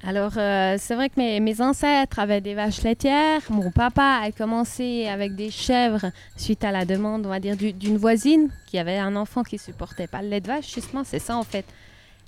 Alors, 0.05 0.33
euh, 0.37 0.77
c'est 0.79 0.95
vrai 0.95 1.09
que 1.09 1.19
mes, 1.19 1.61
ancêtres 1.61 2.19
avaient 2.19 2.41
des 2.41 2.55
vaches 2.55 2.83
laitières. 2.83 3.43
Mon 3.51 3.71
papa 3.71 4.21
a 4.23 4.31
commencé 4.31 5.07
avec 5.09 5.35
des 5.35 5.51
chèvres 5.51 6.11
suite 6.37 6.65
à 6.65 6.71
la 6.71 6.85
demande, 6.85 7.27
on 7.27 7.31
va 7.31 7.41
dire, 7.41 7.57
d'une 7.57 7.97
voisine 7.97 8.51
qui 8.67 8.79
avait 8.79 8.99
un 8.99 9.17
enfant 9.17 9.43
qui 9.43 9.59
supportait 9.59 10.07
pas 10.07 10.23
le 10.23 10.29
lait 10.29 10.41
de 10.41 10.47
vache. 10.47 10.73
Justement, 10.75 11.03
c'est 11.05 11.19
ça 11.19 11.37
en 11.37 11.43
fait 11.43 11.65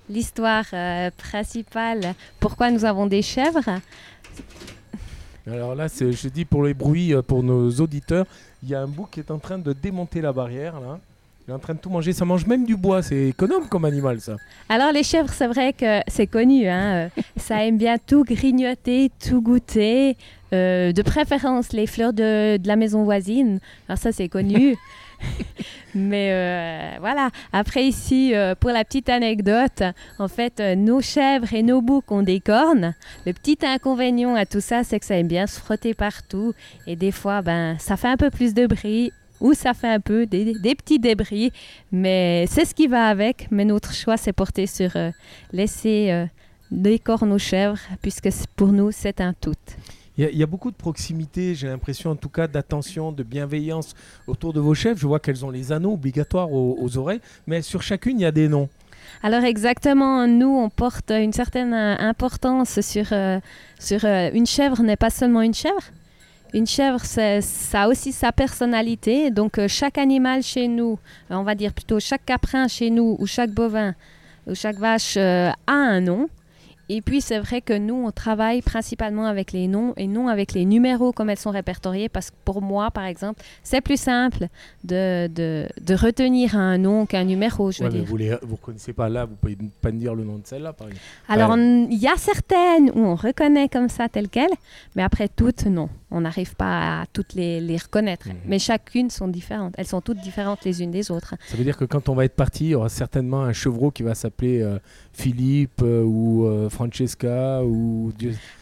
l'histoire 0.08 0.64
euh, 0.72 1.10
principale. 1.16 2.14
Pourquoi 2.40 2.70
nous 2.70 2.84
avons 2.84 3.06
des 3.06 3.22
chèvres? 3.22 3.80
Alors 5.50 5.74
là, 5.74 5.86
je 5.88 6.28
dis 6.28 6.44
pour 6.44 6.62
les 6.64 6.74
bruits, 6.74 7.14
euh, 7.14 7.22
pour 7.22 7.42
nos 7.42 7.70
auditeurs, 7.70 8.26
il 8.62 8.68
y 8.68 8.74
a 8.74 8.80
un 8.80 8.86
bouc 8.86 9.08
qui 9.12 9.20
est 9.20 9.30
en 9.30 9.38
train 9.38 9.58
de 9.58 9.72
démonter 9.72 10.20
la 10.20 10.32
barrière 10.32 10.80
là. 10.80 10.98
Il 11.46 11.52
est 11.52 11.54
en 11.54 11.58
train 11.58 11.72
de 11.72 11.78
tout 11.78 11.88
manger. 11.88 12.12
Ça 12.12 12.26
mange 12.26 12.44
même 12.44 12.66
du 12.66 12.76
bois. 12.76 13.02
C'est 13.02 13.28
économe 13.28 13.68
comme 13.68 13.86
animal, 13.86 14.20
ça. 14.20 14.36
Alors, 14.68 14.92
les 14.92 15.02
chèvres, 15.02 15.32
c'est 15.32 15.46
vrai 15.46 15.72
que 15.72 16.00
c'est 16.06 16.26
connu. 16.26 16.68
Hein. 16.68 17.08
Euh, 17.16 17.22
ça 17.38 17.64
aime 17.64 17.78
bien 17.78 17.96
tout 17.96 18.22
grignoter, 18.22 19.10
tout 19.26 19.40
goûter. 19.40 20.14
Euh, 20.52 20.92
de 20.92 21.00
préférence, 21.00 21.72
les 21.72 21.86
fleurs 21.86 22.12
de, 22.12 22.58
de 22.58 22.68
la 22.68 22.76
maison 22.76 23.02
voisine. 23.04 23.60
Alors, 23.88 23.96
ça, 23.96 24.12
c'est 24.12 24.28
connu. 24.28 24.76
Mais 25.94 26.30
euh, 26.32 26.98
voilà. 27.00 27.30
Après 27.52 27.84
ici, 27.84 28.34
euh, 28.34 28.54
pour 28.54 28.70
la 28.70 28.84
petite 28.84 29.08
anecdote, 29.08 29.82
en 30.18 30.28
fait, 30.28 30.60
euh, 30.60 30.74
nos 30.74 31.00
chèvres 31.00 31.52
et 31.54 31.62
nos 31.62 31.80
boucs 31.80 32.10
ont 32.10 32.22
des 32.22 32.40
cornes. 32.40 32.94
Le 33.26 33.32
petit 33.32 33.58
inconvénient 33.62 34.34
à 34.34 34.46
tout 34.46 34.60
ça, 34.60 34.84
c'est 34.84 34.98
que 34.98 35.06
ça 35.06 35.16
aime 35.16 35.28
bien 35.28 35.46
se 35.46 35.60
frotter 35.60 35.94
partout. 35.94 36.54
Et 36.86 36.96
des 36.96 37.12
fois, 37.12 37.42
ben, 37.42 37.76
ça 37.78 37.96
fait 37.96 38.08
un 38.08 38.16
peu 38.16 38.30
plus 38.30 38.54
de 38.54 38.66
bruit 38.66 39.12
ou 39.40 39.54
ça 39.54 39.72
fait 39.72 39.88
un 39.88 40.00
peu 40.00 40.26
des, 40.26 40.54
petits 40.74 40.98
débris. 40.98 41.52
Mais 41.92 42.46
c'est 42.48 42.64
ce 42.64 42.74
qui 42.74 42.86
va 42.86 43.06
avec. 43.06 43.48
Mais 43.50 43.64
notre 43.64 43.94
choix, 43.94 44.16
c'est 44.16 44.32
porté 44.32 44.66
sur 44.66 44.90
laisser 45.52 46.26
des 46.70 46.98
cornes 46.98 47.32
aux 47.32 47.38
chèvres, 47.38 47.78
puisque 48.02 48.28
pour 48.56 48.68
nous, 48.68 48.90
c'est 48.90 49.20
un 49.20 49.32
tout. 49.32 49.54
Il 50.18 50.36
y, 50.36 50.42
a 50.42 50.46
beaucoup 50.46 50.72
de 50.72 50.76
proximité, 50.76 51.54
j'ai 51.54 51.68
l'impression 51.68 52.10
en 52.10 52.16
tout 52.16 52.28
cas 52.28 52.48
d'attention, 52.48 53.12
de 53.12 53.22
bienveillance 53.22 53.94
autour 54.26 54.52
de 54.52 54.58
vos 54.58 54.74
chefs. 54.74 54.98
Je 54.98 55.06
vois 55.06 55.20
qu'elles 55.20 55.44
ont 55.44 55.50
les 55.50 55.70
anneaux 55.70 55.92
obligatoires 55.92 56.52
aux, 56.52 56.98
oreilles, 56.98 57.20
mais 57.46 57.62
sur 57.62 57.82
chacune, 57.82 58.18
il 58.18 58.22
y 58.22 58.26
a 58.26 58.32
des 58.32 58.48
noms. 58.48 58.68
Alors 59.22 59.44
exactement, 59.44 60.26
nous, 60.26 60.48
on 60.48 60.70
porte 60.70 61.12
une 61.12 61.32
certaine 61.32 61.72
euh, 61.72 61.94
importance 61.98 62.80
sur, 62.80 63.06
euh, 63.12 63.38
sur 63.78 64.04
euh, 64.04 64.30
une 64.34 64.44
chèvre 64.44 64.82
n'est 64.82 64.96
pas 64.96 65.10
seulement 65.10 65.40
une 65.40 65.54
chèvre. 65.54 65.84
Une 66.52 66.66
chèvre, 66.66 67.04
ça 67.04 67.82
a 67.82 67.88
aussi 67.88 68.10
sa 68.10 68.32
personnalité. 68.32 69.30
Donc 69.30 69.60
chaque 69.68 69.98
animal 69.98 70.42
chez 70.42 70.66
nous, 70.66 70.98
on 71.30 71.44
va 71.44 71.54
dire 71.54 71.72
plutôt 71.72 72.00
chaque 72.00 72.24
caprin 72.24 72.66
chez 72.66 72.90
nous 72.90 73.16
ou 73.20 73.26
chaque 73.26 73.50
bovin 73.50 73.94
ou 74.48 74.54
chaque 74.54 74.78
vache 74.78 75.16
a 75.18 75.54
un 75.68 76.00
nom. 76.00 76.28
Et 76.88 77.02
puis, 77.02 77.20
c'est 77.20 77.38
vrai 77.38 77.60
que 77.60 77.76
nous, 77.76 77.94
on 77.94 78.10
travaille 78.10 78.62
principalement 78.62 79.26
avec 79.26 79.52
les 79.52 79.68
noms 79.68 79.92
et 79.96 80.06
non 80.06 80.28
avec 80.28 80.52
les 80.52 80.64
numéros 80.64 81.12
comme 81.12 81.28
elles 81.28 81.38
sont 81.38 81.50
répertoriées, 81.50 82.08
parce 82.08 82.30
que 82.30 82.36
pour 82.44 82.62
moi, 82.62 82.90
par 82.90 83.04
exemple, 83.04 83.42
c'est 83.62 83.80
plus 83.80 84.00
simple 84.00 84.48
de, 84.84 85.28
de, 85.28 85.66
de, 85.80 85.94
retenir 85.94 86.56
un 86.56 86.78
nom 86.78 87.04
qu'un 87.04 87.24
numéro, 87.24 87.70
je 87.70 87.84
veux 87.84 87.90
dire. 87.90 88.04
vous 88.04 88.18
ne 88.18 88.36
vous 88.42 88.56
reconnaissez 88.56 88.92
pas 88.92 89.08
là, 89.08 89.26
vous 89.26 89.32
ne 89.32 89.36
pouvez 89.36 89.70
pas 89.80 89.92
me 89.92 89.98
dire 89.98 90.14
le 90.14 90.24
nom 90.24 90.38
de 90.38 90.46
celle-là, 90.46 90.72
par 90.72 90.88
exemple. 90.88 91.04
Alors, 91.28 91.56
il 91.58 91.98
y 91.98 92.08
a 92.08 92.16
certaines 92.16 92.90
où 92.94 93.00
on 93.00 93.14
reconnaît 93.14 93.68
comme 93.68 93.88
ça, 93.88 94.08
telle 94.08 94.28
quelle, 94.28 94.52
mais 94.96 95.02
après 95.02 95.28
toutes, 95.28 95.66
non. 95.66 95.88
On 96.10 96.22
n'arrive 96.22 96.56
pas 96.56 97.02
à 97.02 97.06
toutes 97.12 97.34
les, 97.34 97.60
les 97.60 97.76
reconnaître. 97.76 98.28
Mhm. 98.28 98.34
Mais 98.46 98.58
chacune 98.58 99.10
sont 99.10 99.28
différentes. 99.28 99.74
Elles 99.76 99.86
sont 99.86 100.00
toutes 100.00 100.20
différentes 100.20 100.64
les 100.64 100.82
unes 100.82 100.90
des 100.90 101.10
autres. 101.10 101.34
Ça 101.48 101.56
veut 101.56 101.64
dire 101.64 101.76
que 101.76 101.84
quand 101.84 102.08
on 102.08 102.14
va 102.14 102.24
être 102.24 102.34
parti, 102.34 102.64
il 102.64 102.70
y 102.70 102.74
aura 102.74 102.88
certainement 102.88 103.42
un 103.42 103.52
chevreau 103.52 103.90
qui 103.90 104.02
va 104.02 104.14
s'appeler 104.14 104.62
euh, 104.62 104.78
Philippe 105.12 105.82
euh, 105.82 106.02
ou 106.02 106.46
euh, 106.46 106.70
Francesca 106.78 107.64
ou 107.64 108.12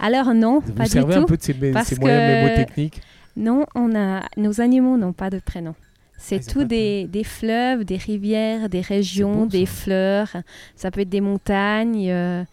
Alors 0.00 0.33
non, 0.33 0.61
Vous 0.61 0.72
pas 0.72 0.85
du 0.85 0.90
tout. 0.90 0.96
Vous 0.96 1.02
servez 1.02 1.14
un 1.16 1.24
peu 1.24 1.37
de 1.37 1.42
ces, 1.42 1.52
ces 1.85 2.00
moyens 2.00 2.57
techniques 2.57 3.02
Non, 3.37 3.66
on 3.74 3.94
a, 3.94 4.22
nos 4.38 4.62
animaux 4.62 4.96
n'ont 4.96 5.12
pas 5.12 5.29
de 5.29 5.38
prénom. 5.38 5.74
C'est 6.16 6.40
ah, 6.48 6.50
tout 6.50 6.64
des, 6.64 7.05
des, 7.05 7.24
fleuves, 7.24 7.85
des 7.85 7.98
rivières, 7.98 8.70
des 8.70 8.81
régions, 8.81 9.44
des 9.44 9.66
fleurs. 9.66 10.35
Ça 10.76 10.90
peut 10.90 11.02
être 11.02 11.11
des 11.11 11.20
montagnes. 11.20 12.09
Euh, 12.09 12.44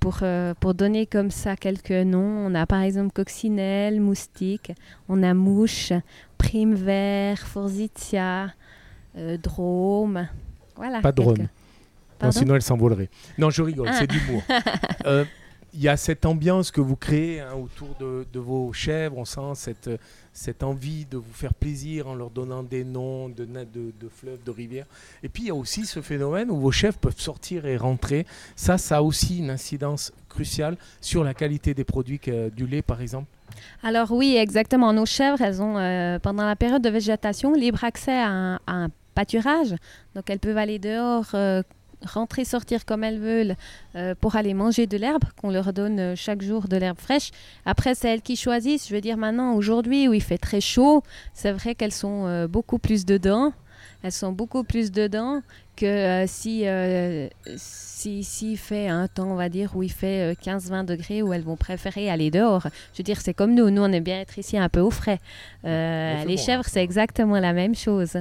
pour, 0.00 0.18
pour 0.58 0.74
donner 0.74 1.06
comme 1.06 1.30
ça 1.30 1.54
quelques 1.54 1.92
noms, 1.92 2.44
on 2.48 2.56
a 2.56 2.66
par 2.66 2.80
exemple 2.80 3.12
coccinelle, 3.12 4.00
moustique, 4.00 4.72
on 5.08 5.22
a 5.22 5.32
mouche, 5.32 5.92
prime 6.36 6.74
vert, 6.74 7.46
forsythia, 7.46 8.52
drôme. 9.40 10.26
Voilà. 10.74 11.00
Pas 11.00 11.12
drôme 11.12 11.46
sinon 12.30 12.54
elle 12.54 12.62
s'envolerait. 12.62 13.08
Non, 13.38 13.50
je 13.50 13.62
rigole, 13.62 13.88
c'est 13.92 14.02
ah. 14.02 14.06
d'humour. 14.06 14.42
Euh, 15.06 15.24
il 15.74 15.80
y 15.80 15.88
a 15.88 15.96
cette 15.96 16.26
ambiance 16.26 16.70
que 16.70 16.80
vous 16.80 16.96
créez 16.96 17.40
hein, 17.40 17.54
autour 17.54 17.96
de, 17.98 18.38
vos 18.38 18.72
chèvres. 18.72 19.16
On 19.18 19.24
sent 19.24 19.54
cette, 19.54 19.90
cette 20.32 20.62
envie 20.62 21.06
de 21.06 21.16
vous 21.16 21.32
faire 21.32 21.54
plaisir 21.54 22.08
en 22.08 22.14
leur 22.14 22.30
donnant 22.30 22.62
des 22.62 22.84
noms 22.84 23.28
de, 23.28 23.44
de, 23.44 23.92
de 23.98 24.08
fleuves, 24.08 24.42
de 24.44 24.50
rivières. 24.50 24.86
Et 25.22 25.28
puis 25.28 25.44
il 25.44 25.46
y 25.46 25.50
a 25.50 25.54
aussi 25.54 25.86
ce 25.86 26.00
phénomène 26.00 26.50
où 26.50 26.56
vos 26.56 26.70
chèvres 26.70 26.98
peuvent 26.98 27.18
sortir 27.18 27.66
et 27.66 27.76
rentrer. 27.76 28.26
Ça, 28.54 28.78
ça 28.78 28.98
a 28.98 29.02
aussi 29.02 29.38
une 29.38 29.50
incidence 29.50 30.12
cruciale 30.28 30.76
sur 31.00 31.24
la 31.24 31.34
qualité 31.34 31.74
des 31.74 31.84
produits 31.84 32.20
du 32.54 32.66
lait, 32.66 32.82
par 32.82 33.00
exemple. 33.00 33.28
Alors 33.82 34.12
oui, 34.12 34.36
exactement. 34.36 34.92
Nos 34.92 35.06
chèvres, 35.06 35.40
elles 35.40 35.62
ont, 35.62 35.78
euh, 35.78 36.18
pendant 36.18 36.46
la 36.46 36.56
période 36.56 36.82
de 36.82 36.90
végétation, 36.90 37.52
libre 37.52 37.84
accès 37.84 38.12
à 38.12 38.60
un, 38.66 38.88
pâturage. 39.14 39.74
Donc 40.14 40.30
elles 40.30 40.38
peuvent 40.38 40.56
aller 40.56 40.78
dehors. 40.78 41.26
Euh, 41.34 41.62
rentrer, 42.04 42.44
sortir 42.44 42.84
comme 42.84 43.04
elles 43.04 43.18
veulent 43.18 43.56
euh, 43.96 44.14
pour 44.20 44.36
aller 44.36 44.54
manger 44.54 44.86
de 44.86 44.96
l'herbe, 44.96 45.24
qu'on 45.40 45.50
leur 45.50 45.72
donne 45.72 45.98
euh, 45.98 46.16
chaque 46.16 46.42
jour 46.42 46.68
de 46.68 46.76
l'herbe 46.76 46.98
fraîche. 46.98 47.30
Après, 47.64 47.94
c'est 47.94 48.08
elles 48.08 48.22
qui 48.22 48.36
choisissent. 48.36 48.88
Je 48.88 48.94
veux 48.94 49.00
dire, 49.00 49.16
maintenant, 49.16 49.54
aujourd'hui, 49.54 50.08
où 50.08 50.14
il 50.14 50.22
fait 50.22 50.38
très 50.38 50.60
chaud, 50.60 51.02
c'est 51.34 51.52
vrai 51.52 51.74
qu'elles 51.74 51.92
sont 51.92 52.26
euh, 52.26 52.46
beaucoup 52.46 52.78
plus 52.78 53.04
dedans. 53.04 53.52
elles 54.02 54.12
sont 54.12 54.32
beaucoup 54.32 54.64
plus 54.64 54.90
dedans 54.90 55.42
que 55.76 55.86
euh, 55.86 56.26
si, 56.26 56.64
si, 57.56 58.24
si 58.24 58.56
fait 58.56 58.88
un 58.88 59.08
temps, 59.08 59.30
on 59.32 59.36
va 59.36 59.48
dire, 59.48 59.72
où 59.74 59.82
il 59.82 59.92
fait 59.92 60.34
15-20 60.42 60.84
degrés, 60.84 61.22
où 61.22 61.32
elles 61.32 61.42
vont 61.42 61.56
préférer 61.56 62.10
aller 62.10 62.30
dehors. 62.30 62.66
Je 62.92 62.98
veux 62.98 63.04
dire, 63.04 63.20
c'est 63.20 63.34
comme 63.34 63.54
nous. 63.54 63.70
Nous, 63.70 63.82
on 63.82 63.92
aime 63.92 64.04
bien 64.04 64.20
être 64.20 64.38
ici 64.38 64.58
un 64.58 64.68
peu 64.68 64.80
au 64.80 64.90
frais. 64.90 65.18
les 65.64 66.36
chèvres, 66.36 66.64
c'est 66.66 66.82
exactement 66.82 67.38
la 67.38 67.52
même 67.52 67.74
chose. 67.74 68.18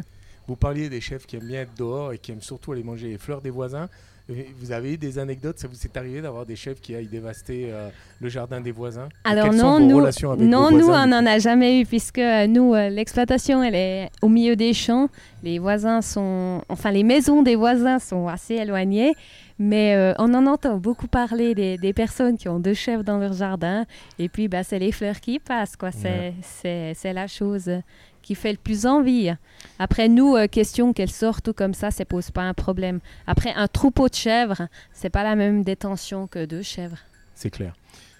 Vous 0.52 0.58
parliez 0.58 0.90
des 0.90 1.00
chefs 1.00 1.26
qui 1.26 1.38
aiment 1.38 1.48
bien 1.48 1.62
être 1.62 1.78
dehors 1.78 2.12
et 2.12 2.18
qui 2.18 2.34
aiment 2.34 2.42
surtout 2.42 2.74
aller 2.74 2.84
manger 2.84 3.08
les 3.08 3.18
fleurs 3.18 3.40
des 3.40 3.50
voisins. 3.50 3.88
Vous 4.28 4.74
avez 4.74 4.96
eu 4.96 4.98
des 4.98 5.18
anecdotes 5.18 5.58
Ça 5.58 5.70
vous 5.70 5.82
est 5.82 5.96
arrivé 5.96 6.22
d'avoir 6.22 6.46
des 6.46 6.58
chefs 6.58 6.82
qui 6.82 6.94
aillent 6.94 7.08
dévaster 7.08 7.70
euh, 7.70 7.88
le 8.20 8.28
jardin 8.28 8.60
des 8.60 8.74
voisins? 8.74 9.08
Alors 9.24 9.54
non, 9.54 9.80
nous, 9.80 10.02
non 10.46 10.70
nous, 10.70 10.90
on 10.90 11.08
n'en 11.08 11.26
a 11.26 11.40
jamais 11.40 11.80
eu 11.80 11.86
puisque 11.86 12.18
euh, 12.18 12.48
nous, 12.48 12.74
euh, 12.74 12.90
l'exploitation, 12.90 13.64
elle 13.64 13.76
est 13.76 14.10
au 14.22 14.28
milieu 14.28 14.58
des 14.58 14.74
champs. 14.74 15.08
Les 15.42 15.58
voisins 15.58 16.02
sont, 16.02 16.62
enfin, 16.68 16.92
les 16.92 17.04
maisons 17.04 17.44
des 17.44 17.56
voisins 17.56 18.00
sont 18.00 18.28
assez 18.28 18.56
éloignées. 18.56 19.14
Mais 19.58 20.16
on 20.18 20.34
en 20.34 20.48
entend 20.48 20.78
beaucoup 20.78 21.08
parler 21.08 21.54
des, 21.54 21.78
des, 21.78 21.94
personnes 21.94 22.36
qui 22.36 22.50
ont 22.50 22.60
deux 22.60 22.74
chefs 22.74 23.04
dans 23.04 23.20
leur 23.20 23.34
jardin. 23.34 23.86
Et 24.18 24.28
puis, 24.28 24.48
bah, 24.48 24.64
c'est 24.64 24.80
les 24.80 24.92
fleurs 24.92 25.20
qui 25.20 25.38
passent. 25.38 25.76
quoi. 25.76 25.92
C'est 25.92 27.14
la 27.14 27.28
chose 27.28 27.70
qui 28.22 28.36
fait 28.36 28.52
le 28.52 28.58
plus 28.58 28.86
envie. 28.86 29.32
Après, 29.80 30.08
nous, 30.08 30.36
euh, 30.36 30.48
question 30.48 30.94
qu'elles 30.94 31.12
sortent 31.12 31.46
tout 31.46 31.54
comme 31.54 31.74
ça, 31.74 31.92
ça 31.92 32.06
pose 32.06 32.32
pas 32.32 32.44
un 32.44 32.54
problème. 32.54 33.00
Après, 33.28 33.54
un 33.54 33.68
troupeau 33.68 34.10
de 34.10 34.16
chèvres, 34.16 34.68
c'est 34.94 35.10
pas 35.10 35.24
la 35.24 35.36
même 35.36 35.64
détention 35.64 36.28
que 36.28 36.46
deux 36.46 36.62
chèvres. 36.62 36.98
C'est 37.36 37.50
clair. 37.50 37.74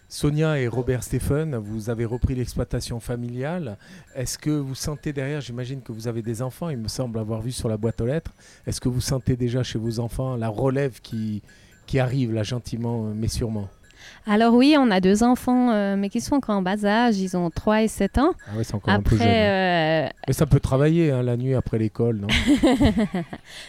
Sonia 0.10 0.60
et 0.60 0.68
Robert 0.68 1.04
Stéphane, 1.04 1.56
vous 1.56 1.90
avez 1.90 2.04
repris 2.04 2.36
l'exploitation 2.36 3.00
familiale. 3.00 3.78
Est-ce 4.14 4.38
que 4.38 4.50
vous 4.50 4.76
sentez 4.76 5.14
derrière, 5.14 5.40
j'imagine 5.40 5.82
que 5.82 5.94
vous 5.94 6.10
avez 6.10 6.22
des 6.22 6.42
enfants, 6.42 6.68
il 6.68 6.78
me 6.78 6.90
semble 6.90 7.18
avoir 7.18 7.42
vu 7.42 7.54
sur 7.54 7.70
la 7.70 7.78
boîte 7.78 8.02
aux 8.02 8.06
lettres, 8.06 8.34
est-ce 8.68 8.82
que 8.82 8.90
vous 8.90 9.00
sentez 9.00 9.38
déjà 9.38 9.64
chez 9.64 9.80
vos 9.80 10.00
enfants 10.00 10.36
la 10.36 10.50
relève 10.50 11.00
qui, 11.00 11.42
qui 11.88 11.98
arrive 11.98 12.34
là 12.34 12.44
gentiment 12.44 13.04
mais 13.16 13.30
sûrement? 13.30 13.70
Alors 14.28 14.54
oui, 14.54 14.76
on 14.78 14.92
a 14.92 15.02
deux 15.02 15.24
enfants, 15.24 15.72
euh, 15.72 15.96
mais 15.98 16.10
qui 16.10 16.22
sont 16.22 16.36
encore 16.36 16.56
en 16.56 16.62
bas 16.62 16.86
âge. 16.86 17.18
Ils 17.18 17.36
ont 17.36 17.50
3 17.50 17.84
et 17.84 17.88
7 17.88 18.18
ans. 18.20 18.34
Ah 18.48 18.52
oui, 18.56 18.64
c'est 18.64 18.76
encore 18.76 18.94
un 18.94 19.02
peu 19.02 19.18
jeune. 19.18 19.28
Euh, 19.28 20.08
mais 20.28 20.34
ça 20.34 20.46
peut 20.46 20.60
travailler 20.60 21.12
hein, 21.12 21.24
la 21.24 21.38
nuit 21.38 21.56
après 21.56 21.80
l'école, 21.80 22.18
non 22.18 22.28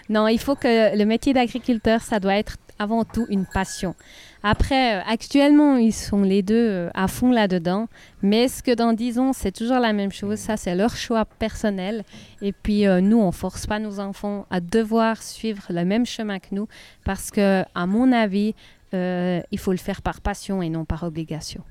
Non, 0.09 0.29
il 0.29 0.39
faut 0.39 0.55
que 0.55 0.97
le 0.97 1.05
métier 1.05 1.33
d'agriculteur, 1.33 2.03
ça 2.03 2.21
doit 2.21 2.37
être 2.37 2.57
avant 2.79 3.05
tout 3.05 3.27
une 3.31 3.47
passion. 3.47 3.95
Après, 4.43 4.97
euh, 4.97 5.01
actuellement, 5.07 5.77
ils 5.77 5.93
sont 5.93 6.23
les 6.23 6.43
deux 6.43 6.89
à 6.95 7.09
fond 7.09 7.31
là-dedans. 7.31 7.89
Mais 8.23 8.49
ce 8.49 8.63
que 8.63 8.75
dans 8.75 8.93
10 8.93 9.19
ans, 9.19 9.33
c'est 9.33 9.53
toujours 9.53 9.79
la 9.79 9.93
même 9.93 10.13
chose. 10.13 10.39
Ça, 10.39 10.57
c'est 10.57 10.75
leur 10.75 10.97
choix 10.97 11.25
personnel. 11.25 12.05
Et 12.43 12.53
puis, 12.53 12.85
nous, 13.03 13.21
on 13.21 13.33
force 13.33 13.67
pas 13.67 13.79
nos 13.79 14.01
enfants 14.01 14.47
à 14.51 14.61
devoir 14.61 15.23
suivre 15.23 15.63
le 15.71 15.85
même 15.85 16.05
chemin 16.05 16.41
que 16.41 16.49
nous. 16.53 16.69
Parce 17.05 17.31
que, 17.31 17.63
à 17.75 17.87
mon 17.87 18.13
avis, 18.13 18.55
il 18.93 19.59
faut 19.59 19.73
le 19.73 19.79
faire 19.79 20.03
par 20.03 20.21
passion 20.21 20.63
et 20.63 20.69
non 20.69 20.85
par 20.85 21.03
obligation. 21.03 21.63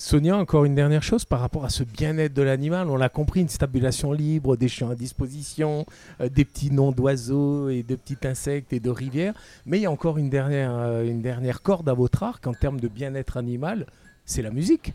Sonia, 0.00 0.36
encore 0.36 0.64
une 0.64 0.76
dernière 0.76 1.02
chose 1.02 1.24
par 1.24 1.40
rapport 1.40 1.64
à 1.64 1.70
ce 1.70 1.82
bien-être 1.82 2.32
de 2.32 2.42
l'animal. 2.42 2.88
On 2.88 2.96
l'a 2.96 3.08
compris, 3.08 3.40
une 3.40 3.48
stabulation 3.48 4.12
libre, 4.12 4.56
des 4.56 4.68
chiens 4.68 4.92
à 4.92 4.94
disposition, 4.94 5.86
euh, 6.20 6.28
des 6.28 6.44
petits 6.44 6.70
noms 6.70 6.92
d'oiseaux 6.92 7.68
et 7.68 7.82
de 7.82 7.96
petits 7.96 8.24
insectes 8.24 8.72
et 8.72 8.78
de 8.78 8.90
rivières. 8.90 9.34
Mais 9.66 9.78
il 9.78 9.82
y 9.82 9.86
a 9.86 9.90
encore 9.90 10.16
une 10.16 10.30
dernière, 10.30 10.70
euh, 10.72 11.04
une 11.04 11.20
dernière 11.20 11.62
corde 11.62 11.88
à 11.88 11.94
votre 11.94 12.22
arc 12.22 12.46
en 12.46 12.54
termes 12.54 12.78
de 12.78 12.86
bien-être 12.86 13.36
animal, 13.36 13.86
c'est 14.24 14.40
la 14.40 14.52
musique. 14.52 14.94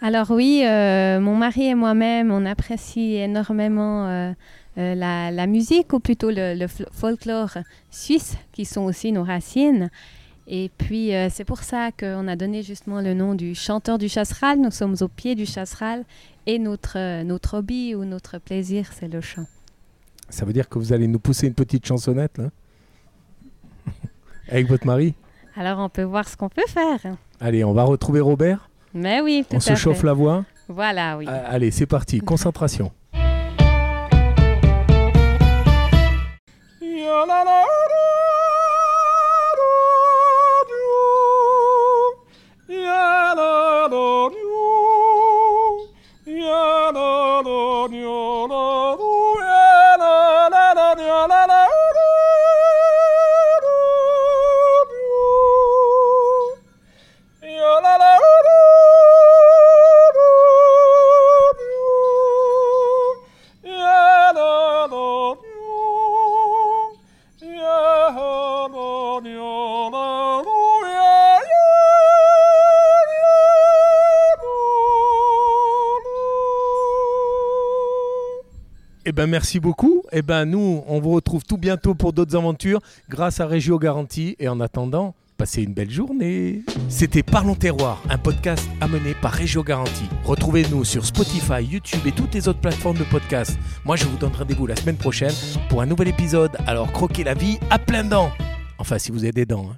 Alors 0.00 0.30
oui, 0.30 0.62
mon 0.62 1.34
mari 1.34 1.66
et 1.66 1.74
moi-même, 1.74 2.30
on 2.30 2.46
apprécie 2.46 3.16
énormément 3.16 4.32
la, 4.76 5.46
musique, 5.48 5.92
ou 5.92 5.98
plutôt 5.98 6.30
le, 6.30 6.54
le 6.54 6.68
folklore 6.68 7.58
suisse, 7.90 8.36
qui 8.52 8.64
sont 8.64 8.82
aussi 8.82 9.10
nos 9.10 9.24
racines. 9.24 9.90
Et 10.50 10.70
puis, 10.78 11.14
euh, 11.14 11.28
c'est 11.30 11.44
pour 11.44 11.58
ça 11.58 11.90
qu'on 11.92 12.26
a 12.26 12.34
donné 12.34 12.62
justement 12.62 13.02
le 13.02 13.12
nom 13.12 13.34
du 13.34 13.54
chanteur 13.54 13.98
du 13.98 14.08
chasseral. 14.08 14.58
Nous 14.58 14.70
sommes 14.70 14.96
au 15.02 15.08
pied 15.08 15.34
du 15.34 15.44
chasseral 15.44 16.04
et 16.46 16.58
notre, 16.58 16.96
euh, 16.98 17.22
notre 17.22 17.58
hobby 17.58 17.94
ou 17.94 18.06
notre 18.06 18.38
plaisir, 18.38 18.86
c'est 18.98 19.08
le 19.08 19.20
chant. 19.20 19.44
Ça 20.30 20.46
veut 20.46 20.54
dire 20.54 20.70
que 20.70 20.78
vous 20.78 20.94
allez 20.94 21.06
nous 21.06 21.18
pousser 21.18 21.48
une 21.48 21.54
petite 21.54 21.86
chansonnette, 21.86 22.38
là 22.38 22.48
Avec 24.48 24.68
votre 24.68 24.86
mari 24.86 25.14
Alors, 25.54 25.80
on 25.80 25.90
peut 25.90 26.02
voir 26.02 26.26
ce 26.26 26.36
qu'on 26.38 26.48
peut 26.48 26.66
faire. 26.66 27.00
Allez, 27.40 27.62
on 27.62 27.74
va 27.74 27.84
retrouver 27.84 28.20
Robert 28.20 28.70
Mais 28.94 29.20
oui, 29.20 29.44
tout 29.48 29.56
On 29.56 29.60
se 29.60 29.74
chauffe 29.74 30.02
la 30.02 30.14
voix 30.14 30.46
Voilà, 30.66 31.18
oui. 31.18 31.26
Ah, 31.28 31.42
allez, 31.50 31.70
c'est 31.70 31.86
parti, 31.86 32.20
concentration. 32.22 32.90
Ben 79.18 79.26
merci 79.26 79.58
beaucoup. 79.58 80.04
Eh 80.12 80.22
ben 80.22 80.44
nous, 80.44 80.84
on 80.86 81.00
vous 81.00 81.10
retrouve 81.10 81.42
tout 81.42 81.58
bientôt 81.58 81.96
pour 81.96 82.12
d'autres 82.12 82.36
aventures 82.36 82.78
grâce 83.08 83.40
à 83.40 83.48
Régio 83.48 83.76
Garantie. 83.76 84.36
Et 84.38 84.46
en 84.46 84.60
attendant, 84.60 85.16
passez 85.36 85.64
une 85.64 85.74
belle 85.74 85.90
journée. 85.90 86.62
C'était 86.88 87.24
Parlons 87.24 87.56
Terroir, 87.56 88.00
un 88.10 88.16
podcast 88.16 88.68
amené 88.80 89.14
par 89.20 89.32
Régio 89.32 89.64
Garantie. 89.64 90.08
Retrouvez-nous 90.22 90.84
sur 90.84 91.04
Spotify, 91.04 91.64
YouTube 91.64 92.06
et 92.06 92.12
toutes 92.12 92.32
les 92.32 92.46
autres 92.46 92.60
plateformes 92.60 92.98
de 92.98 93.02
podcast. 93.02 93.58
Moi, 93.84 93.96
je 93.96 94.04
vous 94.04 94.18
donne 94.18 94.30
rendez-vous 94.38 94.68
la 94.68 94.76
semaine 94.76 94.96
prochaine 94.96 95.34
pour 95.68 95.82
un 95.82 95.86
nouvel 95.86 96.06
épisode. 96.06 96.56
Alors 96.68 96.92
croquez 96.92 97.24
la 97.24 97.34
vie 97.34 97.58
à 97.70 97.80
plein 97.80 98.04
dents. 98.04 98.30
Enfin, 98.78 98.98
si 98.98 99.10
vous 99.10 99.24
avez 99.24 99.32
des 99.32 99.46
dents. 99.46 99.66
Hein. 99.68 99.76